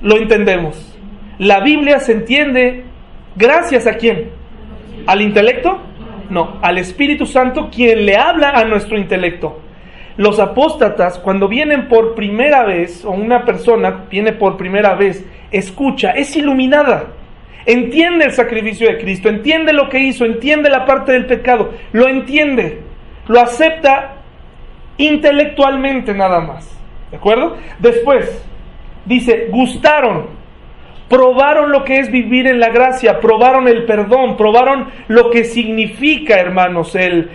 [0.00, 0.96] lo entendemos.
[1.38, 2.84] La Biblia se entiende
[3.34, 4.30] gracias a quién?
[5.06, 5.78] ¿Al intelecto?
[6.30, 9.60] No, al Espíritu Santo quien le habla a nuestro intelecto.
[10.16, 16.12] Los apóstatas, cuando vienen por primera vez, o una persona viene por primera vez, escucha,
[16.12, 17.06] es iluminada
[17.66, 22.08] entiende el sacrificio de Cristo, entiende lo que hizo, entiende la parte del pecado, lo
[22.08, 22.80] entiende,
[23.26, 24.14] lo acepta
[24.96, 26.72] intelectualmente nada más.
[27.10, 27.56] ¿De acuerdo?
[27.80, 28.44] Después,
[29.04, 30.28] dice, gustaron,
[31.08, 36.36] probaron lo que es vivir en la gracia, probaron el perdón, probaron lo que significa,
[36.36, 37.30] hermanos, el,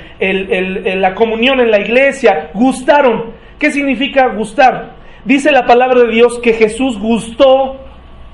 [1.01, 3.32] la comunión en la iglesia, gustaron.
[3.57, 4.95] ¿Qué significa gustar?
[5.24, 7.78] Dice la palabra de Dios que Jesús gustó,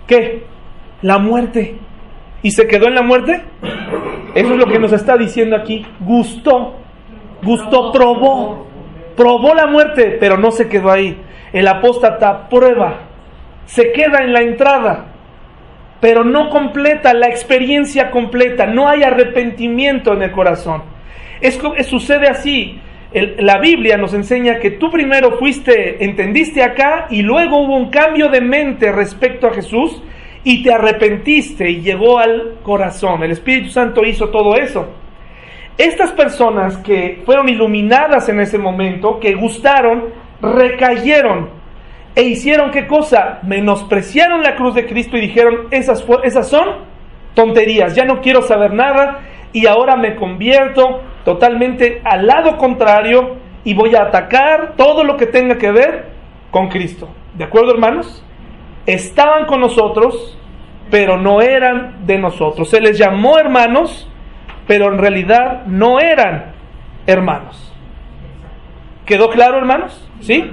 [0.07, 0.43] ¿qué?
[1.01, 1.75] La muerte
[2.41, 3.43] y se quedó en la muerte?
[4.35, 5.85] Eso es lo que nos está diciendo aquí.
[5.99, 6.75] Gustó,
[7.43, 8.67] gustó, probó,
[9.15, 11.19] probó la muerte, pero no se quedó ahí.
[11.51, 12.99] El apóstata prueba,
[13.65, 15.05] se queda en la entrada,
[15.99, 20.83] pero no completa la experiencia completa, no hay arrepentimiento en el corazón.
[21.41, 22.79] Es, sucede así.
[23.13, 28.29] la Biblia nos enseña que tú primero fuiste, entendiste acá y luego hubo un cambio
[28.29, 30.01] de mente respecto a Jesús
[30.43, 33.23] y te arrepentiste y llegó al corazón.
[33.23, 34.87] El Espíritu Santo hizo todo eso.
[35.77, 40.05] Estas personas que fueron iluminadas en ese momento, que gustaron,
[40.41, 41.57] recayeron
[42.18, 43.38] e hicieron qué cosa?
[43.43, 46.68] Menospreciaron la cruz de Cristo y dijeron, esas, esas son
[47.36, 49.20] tonterías, ya no quiero saber nada
[49.53, 55.28] y ahora me convierto totalmente al lado contrario y voy a atacar todo lo que
[55.28, 56.07] tenga que ver
[56.49, 57.07] con Cristo.
[57.36, 58.26] ¿De acuerdo, hermanos?
[58.88, 60.39] Estaban con nosotros,
[60.89, 62.68] pero no eran de nosotros.
[62.68, 64.09] Se les llamó hermanos,
[64.65, 66.53] pero en realidad no eran
[67.05, 67.76] hermanos.
[69.05, 70.09] ¿Quedó claro, hermanos?
[70.20, 70.49] ¿Sí?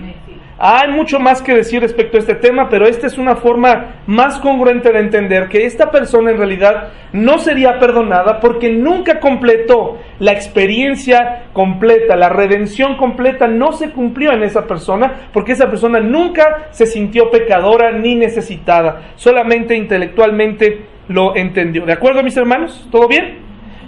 [0.57, 4.39] Hay mucho más que decir respecto a este tema, pero esta es una forma más
[4.39, 10.31] congruente de entender que esta persona en realidad no sería perdonada porque nunca completó la
[10.31, 16.69] experiencia completa, la redención completa no se cumplió en esa persona porque esa persona nunca
[16.71, 21.85] se sintió pecadora ni necesitada, solamente intelectualmente lo entendió.
[21.85, 22.87] ¿De acuerdo, mis hermanos?
[22.93, 23.39] ¿Todo bien?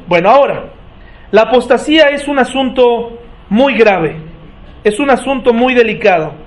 [0.09, 0.65] Bueno, ahora,
[1.31, 4.17] la apostasía es un asunto muy grave,
[4.83, 6.46] es un asunto muy delicado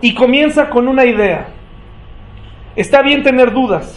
[0.00, 1.48] y comienza con una idea.
[2.76, 3.96] Está bien tener dudas.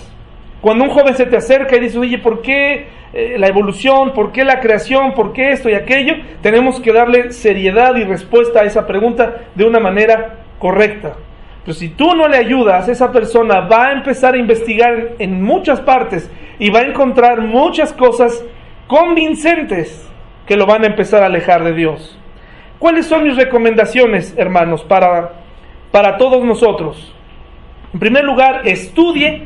[0.61, 4.13] Cuando un joven se te acerca y dice, oye, ¿por qué eh, la evolución?
[4.13, 5.13] ¿Por qué la creación?
[5.13, 6.13] ¿Por qué esto y aquello?
[6.41, 11.15] Tenemos que darle seriedad y respuesta a esa pregunta de una manera correcta.
[11.65, 15.81] Pero si tú no le ayudas, esa persona va a empezar a investigar en muchas
[15.81, 16.29] partes
[16.59, 18.43] y va a encontrar muchas cosas
[18.87, 20.09] convincentes
[20.45, 22.17] que lo van a empezar a alejar de Dios.
[22.79, 25.42] ¿Cuáles son mis recomendaciones, hermanos, para
[25.93, 27.13] para todos nosotros.
[27.93, 29.43] En primer lugar, estudie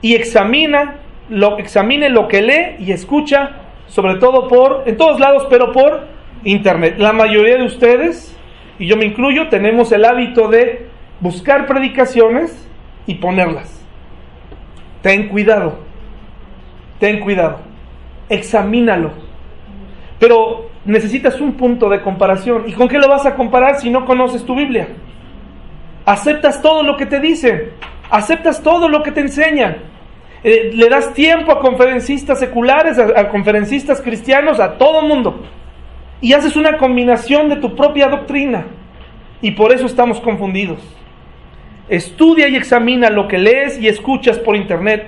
[0.00, 3.56] y examina lo, examine lo que lee y escucha,
[3.88, 6.06] sobre todo por, en todos lados, pero por
[6.44, 6.94] internet.
[6.98, 8.38] La mayoría de ustedes,
[8.78, 10.86] y yo me incluyo, tenemos el hábito de
[11.18, 12.68] buscar predicaciones
[13.08, 13.84] y ponerlas.
[15.02, 15.80] Ten cuidado,
[17.00, 17.58] ten cuidado,
[18.28, 19.10] examínalo.
[20.20, 22.62] Pero necesitas un punto de comparación.
[22.68, 24.86] ¿Y con qué lo vas a comparar si no conoces tu Biblia?
[26.04, 27.70] Aceptas todo lo que te dicen,
[28.10, 29.76] aceptas todo lo que te enseñan.
[30.42, 35.42] Eh, le das tiempo a conferencistas seculares, a, conferencistas cristianos, a todo mundo.
[36.20, 38.66] Y haces una combinación de tu propia doctrina.
[39.40, 40.80] Y por eso estamos confundidos.
[41.88, 45.06] Estudia y examina lo que lees y escuchas por internet.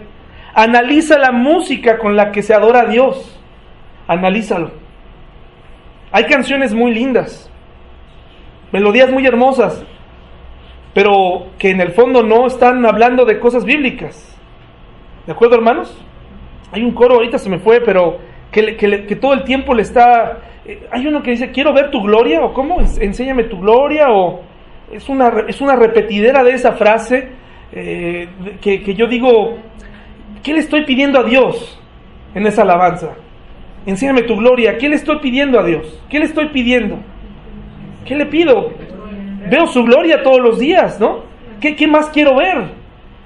[0.55, 3.39] Analiza la música con la que se adora a Dios.
[4.09, 4.87] Analízalo.
[6.13, 7.51] Hay canciones muy lindas,
[8.73, 9.85] melodías muy hermosas,
[10.97, 14.35] pero que en el fondo no están hablando de cosas bíblicas.
[15.27, 15.95] ¿De acuerdo, hermanos?
[16.73, 18.17] Hay un coro, ahorita se me fue, pero
[18.51, 20.39] que, que, todo el tiempo le está...
[20.65, 24.41] Eh, hay uno que dice, quiero ver tu gloria, o cómo, enséñame tu gloria, o
[24.91, 27.29] es una, es una repetidera de esa frase
[27.73, 28.29] eh,
[28.63, 29.59] que, que yo digo,
[30.43, 31.79] ¿qué le estoy pidiendo a Dios
[32.35, 33.11] en esa alabanza?
[33.85, 36.03] Enséñame tu gloria, ¿qué le estoy pidiendo a Dios?
[36.09, 37.01] ¿Qué le estoy pidiendo?
[38.07, 38.73] ¿Qué le pido?
[39.49, 41.25] Veo su gloria todos los días, ¿no?
[41.61, 42.59] ¿Qué, más quiero ver?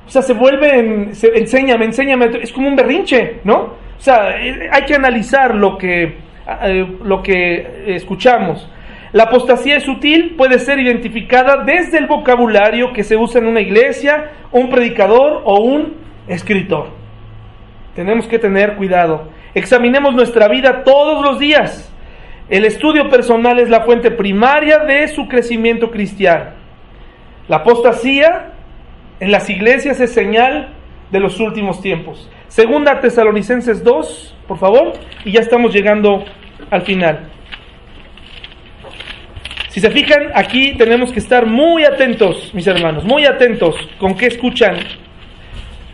[0.07, 3.57] O sea, se vuelve, en, enséñame, enséñame, es como un berrinche, ¿no?
[3.57, 6.16] O sea, eh, hay que analizar lo que,
[6.62, 8.68] eh, lo que escuchamos.
[9.12, 13.61] La apostasía es sutil, puede ser identificada desde el vocabulario que se usa en una
[13.61, 15.95] iglesia, un predicador o un
[16.29, 16.91] escritor.
[17.97, 19.29] Tenemos que tener cuidado.
[19.53, 21.89] Examinemos nuestra vida todos los días.
[22.51, 26.51] El estudio personal es la fuente primaria de su crecimiento cristiano.
[27.46, 28.51] La apostasía
[29.20, 30.74] en las iglesias es señal
[31.12, 32.28] de los últimos tiempos.
[32.48, 34.94] Segunda Tesalonicenses 2, por favor,
[35.24, 36.24] y ya estamos llegando
[36.70, 37.30] al final.
[39.68, 44.26] Si se fijan, aquí tenemos que estar muy atentos, mis hermanos, muy atentos con qué
[44.26, 44.76] escuchan,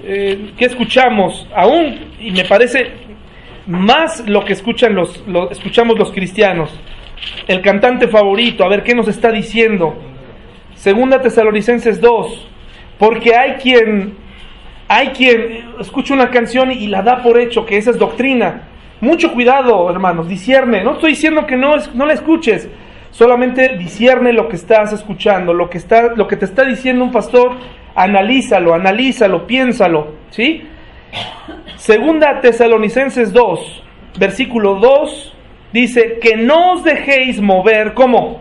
[0.03, 3.06] eh, qué escuchamos aún, y me parece
[3.67, 6.71] más lo que escuchan los, escuchamos los cristianos.
[7.47, 9.97] El cantante favorito, a ver qué nos está diciendo.
[10.75, 12.49] Segunda Tesalonicenses 2,
[12.99, 14.15] porque hay quien,
[14.89, 18.69] hay quien escucha una canción y la da por hecho que esa es doctrina.
[19.01, 20.85] Mucho cuidado, hermanos, discierne.
[20.85, 22.69] No estoy diciendo que no, no la escuches,
[23.11, 27.13] solamente discierne lo que estás escuchando, lo que, está, lo que te está diciendo un
[27.13, 27.53] pastor,
[27.95, 30.63] analízalo, analízalo, piénsalo, ¿sí?
[31.87, 33.85] Segunda Tesalonicenses 2,
[34.19, 35.35] versículo 2,
[35.73, 38.41] dice que no os dejéis mover, ¿cómo?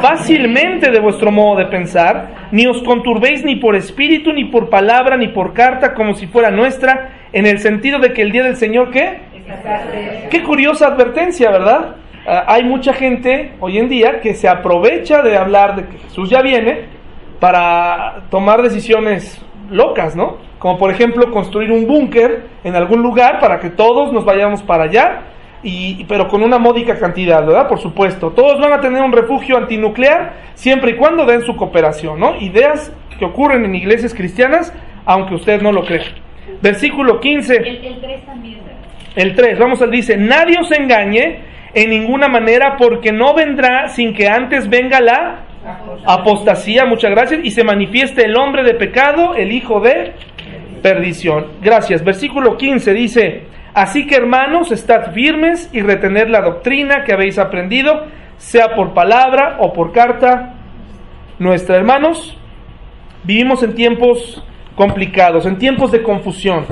[0.00, 5.16] Fácilmente de vuestro modo de pensar, ni os conturbéis ni por espíritu, ni por palabra,
[5.16, 8.54] ni por carta, como si fuera nuestra, en el sentido de que el día del
[8.54, 9.18] Señor, ¿qué?
[10.30, 11.96] Qué curiosa advertencia, ¿verdad?
[12.24, 16.30] Ah, hay mucha gente hoy en día que se aprovecha de hablar de que Jesús
[16.30, 16.84] ya viene
[17.40, 20.36] para tomar decisiones locas, ¿no?
[20.66, 24.82] Como por ejemplo construir un búnker en algún lugar para que todos nos vayamos para
[24.82, 25.20] allá
[25.62, 27.68] y, pero con una módica cantidad, ¿verdad?
[27.68, 28.32] Por supuesto.
[28.32, 32.34] Todos van a tener un refugio antinuclear siempre y cuando den su cooperación, ¿no?
[32.40, 36.02] Ideas que ocurren en iglesias cristianas, aunque usted no lo crea.
[36.60, 37.56] Versículo 15.
[37.58, 38.80] El, el 3 también, ¿verdad?
[39.14, 41.44] El 3, vamos al dice, nadie os engañe
[41.74, 45.46] en ninguna manera porque no vendrá sin que antes venga la
[46.06, 50.12] apostasía, muchas gracias, y se manifieste el hombre de pecado, el hijo de
[50.86, 51.46] perdición.
[51.60, 52.04] Gracias.
[52.04, 53.42] Versículo 15 dice,
[53.74, 58.04] así que hermanos, estad firmes y retened la doctrina que habéis aprendido,
[58.36, 60.54] sea por palabra o por carta
[61.40, 61.74] nuestra.
[61.74, 62.38] Hermanos,
[63.24, 64.44] vivimos en tiempos
[64.76, 66.66] complicados, en tiempos de confusión,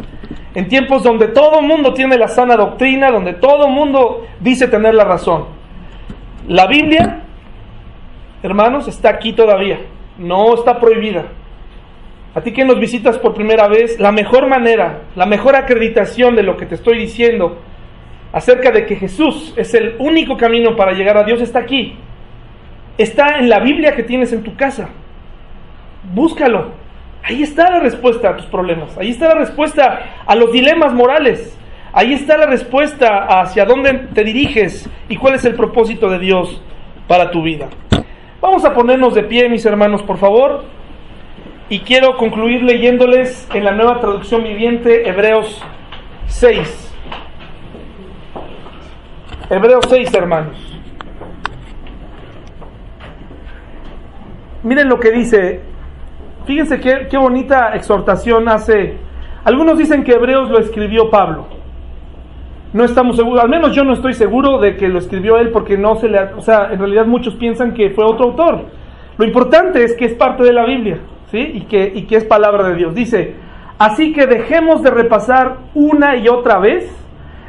[0.54, 4.68] en tiempos donde todo el mundo tiene la sana doctrina, donde todo el mundo dice
[4.68, 5.46] tener la razón.
[6.46, 7.24] La Biblia,
[8.44, 9.80] hermanos, está aquí todavía,
[10.18, 11.24] no está prohibida.
[12.34, 16.42] A ti que nos visitas por primera vez, la mejor manera, la mejor acreditación de
[16.42, 17.58] lo que te estoy diciendo
[18.32, 21.96] acerca de que Jesús es el único camino para llegar a Dios está aquí.
[22.98, 24.88] Está en la Biblia que tienes en tu casa.
[26.12, 26.72] Búscalo.
[27.22, 28.98] Ahí está la respuesta a tus problemas.
[28.98, 31.56] Ahí está la respuesta a los dilemas morales.
[31.92, 36.60] Ahí está la respuesta hacia dónde te diriges y cuál es el propósito de Dios
[37.06, 37.68] para tu vida.
[38.40, 40.64] Vamos a ponernos de pie, mis hermanos, por favor.
[41.70, 45.62] Y quiero concluir leyéndoles en la nueva traducción viviente Hebreos
[46.26, 46.94] 6.
[49.48, 50.80] Hebreos 6, hermanos.
[54.62, 55.62] Miren lo que dice.
[56.44, 58.98] Fíjense qué, qué bonita exhortación hace.
[59.44, 61.46] Algunos dicen que Hebreos lo escribió Pablo.
[62.74, 65.78] No estamos seguros, al menos yo no estoy seguro de que lo escribió él porque
[65.78, 66.18] no se le...
[66.36, 68.66] O sea, en realidad muchos piensan que fue otro autor.
[69.16, 70.98] Lo importante es que es parte de la Biblia,
[71.40, 72.94] Y que, y que es palabra de Dios.
[72.94, 73.34] Dice,
[73.78, 76.90] así que dejemos de repasar una y otra vez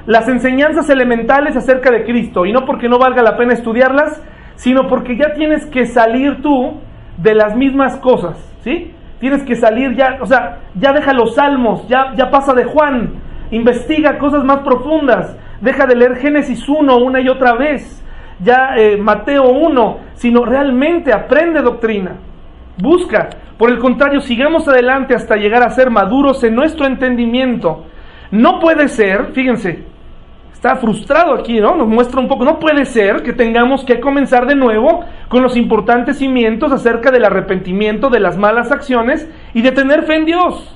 [0.06, 2.46] las enseñanzas elementales acerca de Cristo.
[2.46, 4.22] Y no porque no valga la pena estudiarlas,
[4.56, 6.80] sino porque ya tienes que salir tú
[7.18, 8.92] de las mismas cosas, ¿sí?
[9.20, 13.14] Tienes que salir ya, o sea, ya deja los salmos, ya, ya pasa de Juan,
[13.52, 18.04] investiga cosas más profundas, deja de leer Génesis 1 una y otra vez,
[18.40, 22.18] ya eh, Mateo 1, sino realmente aprende doctrina,
[22.78, 23.30] busca.
[23.58, 27.86] Por el contrario, sigamos adelante hasta llegar a ser maduros en nuestro entendimiento.
[28.32, 29.86] No puede ser, fíjense,
[30.52, 31.76] está frustrado aquí, ¿no?
[31.76, 35.56] Nos muestra un poco, no puede ser que tengamos que comenzar de nuevo con los
[35.56, 40.76] importantes cimientos acerca del arrepentimiento de las malas acciones y de tener fe en Dios.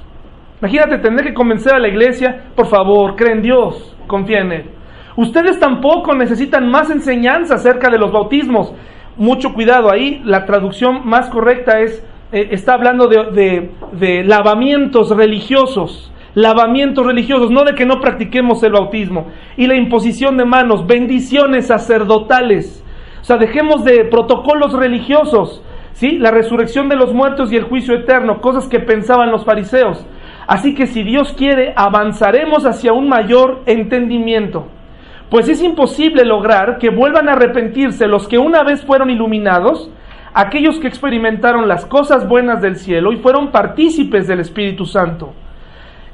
[0.61, 4.69] Imagínate tener que convencer a la iglesia, por favor, cree en Dios, confía en Él.
[5.15, 8.73] Ustedes tampoco necesitan más enseñanza acerca de los bautismos.
[9.17, 16.11] Mucho cuidado ahí, la traducción más correcta es, eh, está hablando de, de, lavamientos religiosos
[16.35, 19.27] lavamientos religiosos, no de que no practiquemos el bautismo,
[19.57, 22.85] y la imposición de manos, bendiciones sacerdotales.
[23.19, 25.63] O sea, dejemos de protocolos religiosos,
[25.93, 26.17] ¿sí?
[26.17, 30.05] La resurrección de los muertos y el juicio eterno, cosas que pensaban los fariseos.
[30.47, 34.67] Así que si Dios quiere, avanzaremos hacia un mayor entendimiento.
[35.29, 39.91] Pues es imposible lograr que vuelvan a arrepentirse los que una vez fueron iluminados,
[40.33, 45.33] aquellos que experimentaron las cosas buenas del cielo y fueron partícipes del Espíritu Santo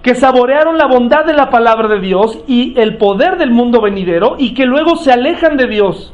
[0.06, 4.36] que saborearon la bondad de la palabra de Dios y el poder del mundo venidero
[4.38, 6.14] y que luego se alejan de Dios.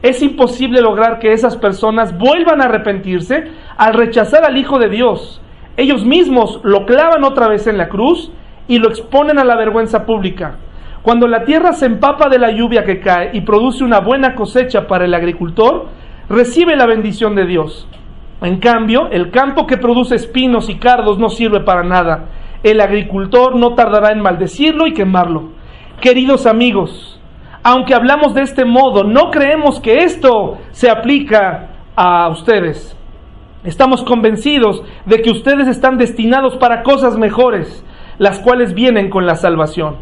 [0.00, 5.42] Es imposible lograr que esas personas vuelvan a arrepentirse al rechazar al Hijo de Dios.
[5.76, 8.30] Ellos mismos lo clavan otra vez en la cruz
[8.68, 10.58] y lo exponen a la vergüenza pública.
[11.02, 14.86] Cuando la tierra se empapa de la lluvia que cae y produce una buena cosecha
[14.86, 15.86] para el agricultor,
[16.32, 17.86] recibe la bendición de Dios.
[18.40, 22.28] En cambio, el campo que produce espinos y cardos no sirve para nada
[22.62, 25.50] el agricultor no tardará en maldecirlo y quemarlo.
[26.00, 27.20] Queridos amigos,
[27.62, 32.96] aunque hablamos de este modo, no creemos que esto se aplica a ustedes.
[33.64, 37.84] Estamos convencidos de que ustedes están destinados para cosas mejores,
[38.18, 39.96] las cuales vienen con la salvación.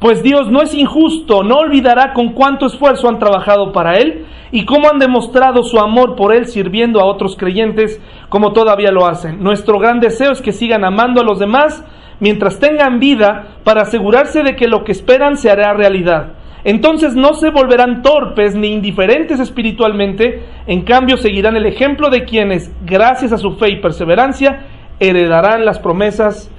[0.00, 4.66] Pues Dios no es injusto, no olvidará con cuánto esfuerzo han trabajado para Él y
[4.66, 9.42] cómo han demostrado su amor por Él sirviendo a otros creyentes como todavía lo hacen.
[9.42, 11.82] Nuestro gran deseo es que sigan amando a los demás
[12.20, 16.34] mientras tengan vida para asegurarse de que lo que esperan se hará realidad.
[16.64, 22.74] Entonces no se volverán torpes ni indiferentes espiritualmente, en cambio seguirán el ejemplo de quienes,
[22.84, 24.66] gracias a su fe y perseverancia,
[24.98, 26.50] heredarán las promesas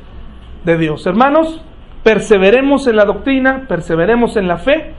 [0.63, 1.05] de Dios.
[1.05, 1.61] Hermanos,
[2.07, 4.93] perseveremos en la doctrina, perseveremos en la fe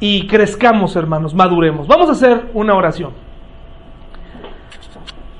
[0.00, 1.86] y crezcamos, hermanos, maduremos.
[1.86, 3.12] Vamos a hacer una oración.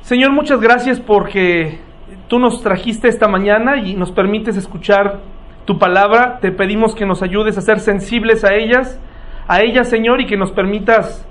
[0.02, 1.80] Señor, muchas gracias porque
[2.28, 5.22] tú nos trajiste esta mañana y nos permites escuchar
[5.64, 6.38] tu palabra.
[6.38, 9.00] Te pedimos que nos ayudes a ser sensibles a ellas,
[9.48, 11.26] a ella, Señor, y que nos permitas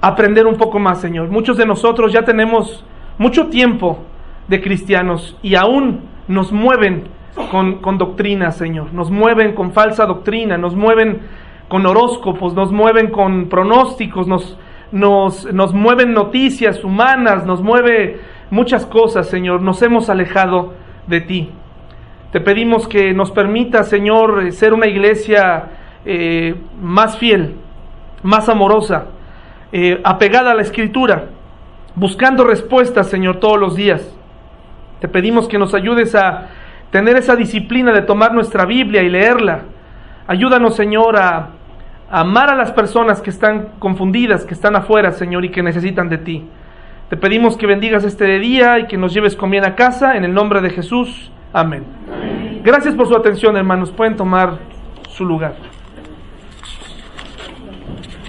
[0.00, 1.28] aprender un poco más, Señor.
[1.28, 2.84] Muchos de nosotros ya tenemos
[3.16, 4.00] mucho tiempo
[4.48, 7.16] de cristianos y aún nos mueven
[7.50, 8.92] con, doctrina, Señor.
[8.92, 11.20] Nos mueven con falsa doctrina, nos mueven
[11.68, 14.58] con horóscopos, nos mueven con pronósticos, nos,
[14.92, 18.20] nos, nos mueven noticias humanas, nos mueve
[18.50, 19.60] muchas cosas, Señor.
[19.62, 20.74] Nos hemos alejado
[21.06, 21.50] de ti.
[22.32, 25.70] Te pedimos que nos permita, Señor, ser una iglesia
[26.04, 27.54] eh, más fiel,
[28.22, 29.06] más amorosa,
[29.72, 31.30] eh, apegada a la Escritura,
[31.94, 34.14] buscando respuestas, Señor, todos los días.
[35.00, 36.48] Te pedimos que nos ayudes a
[36.90, 39.62] tener esa disciplina de tomar nuestra Biblia y leerla.
[40.26, 41.50] Ayúdanos, Señor, a,
[42.10, 46.18] amar a las personas que están confundidas, que están afuera, Señor, y que necesitan de
[46.18, 46.44] ti.
[47.10, 50.24] Te pedimos que bendigas este día y que nos lleves con bien a casa, en
[50.24, 51.30] el nombre de Jesús.
[51.52, 51.84] Amén.
[52.62, 53.90] Gracias por su atención, hermanos.
[53.90, 54.58] Pueden tomar
[55.08, 55.67] su lugar.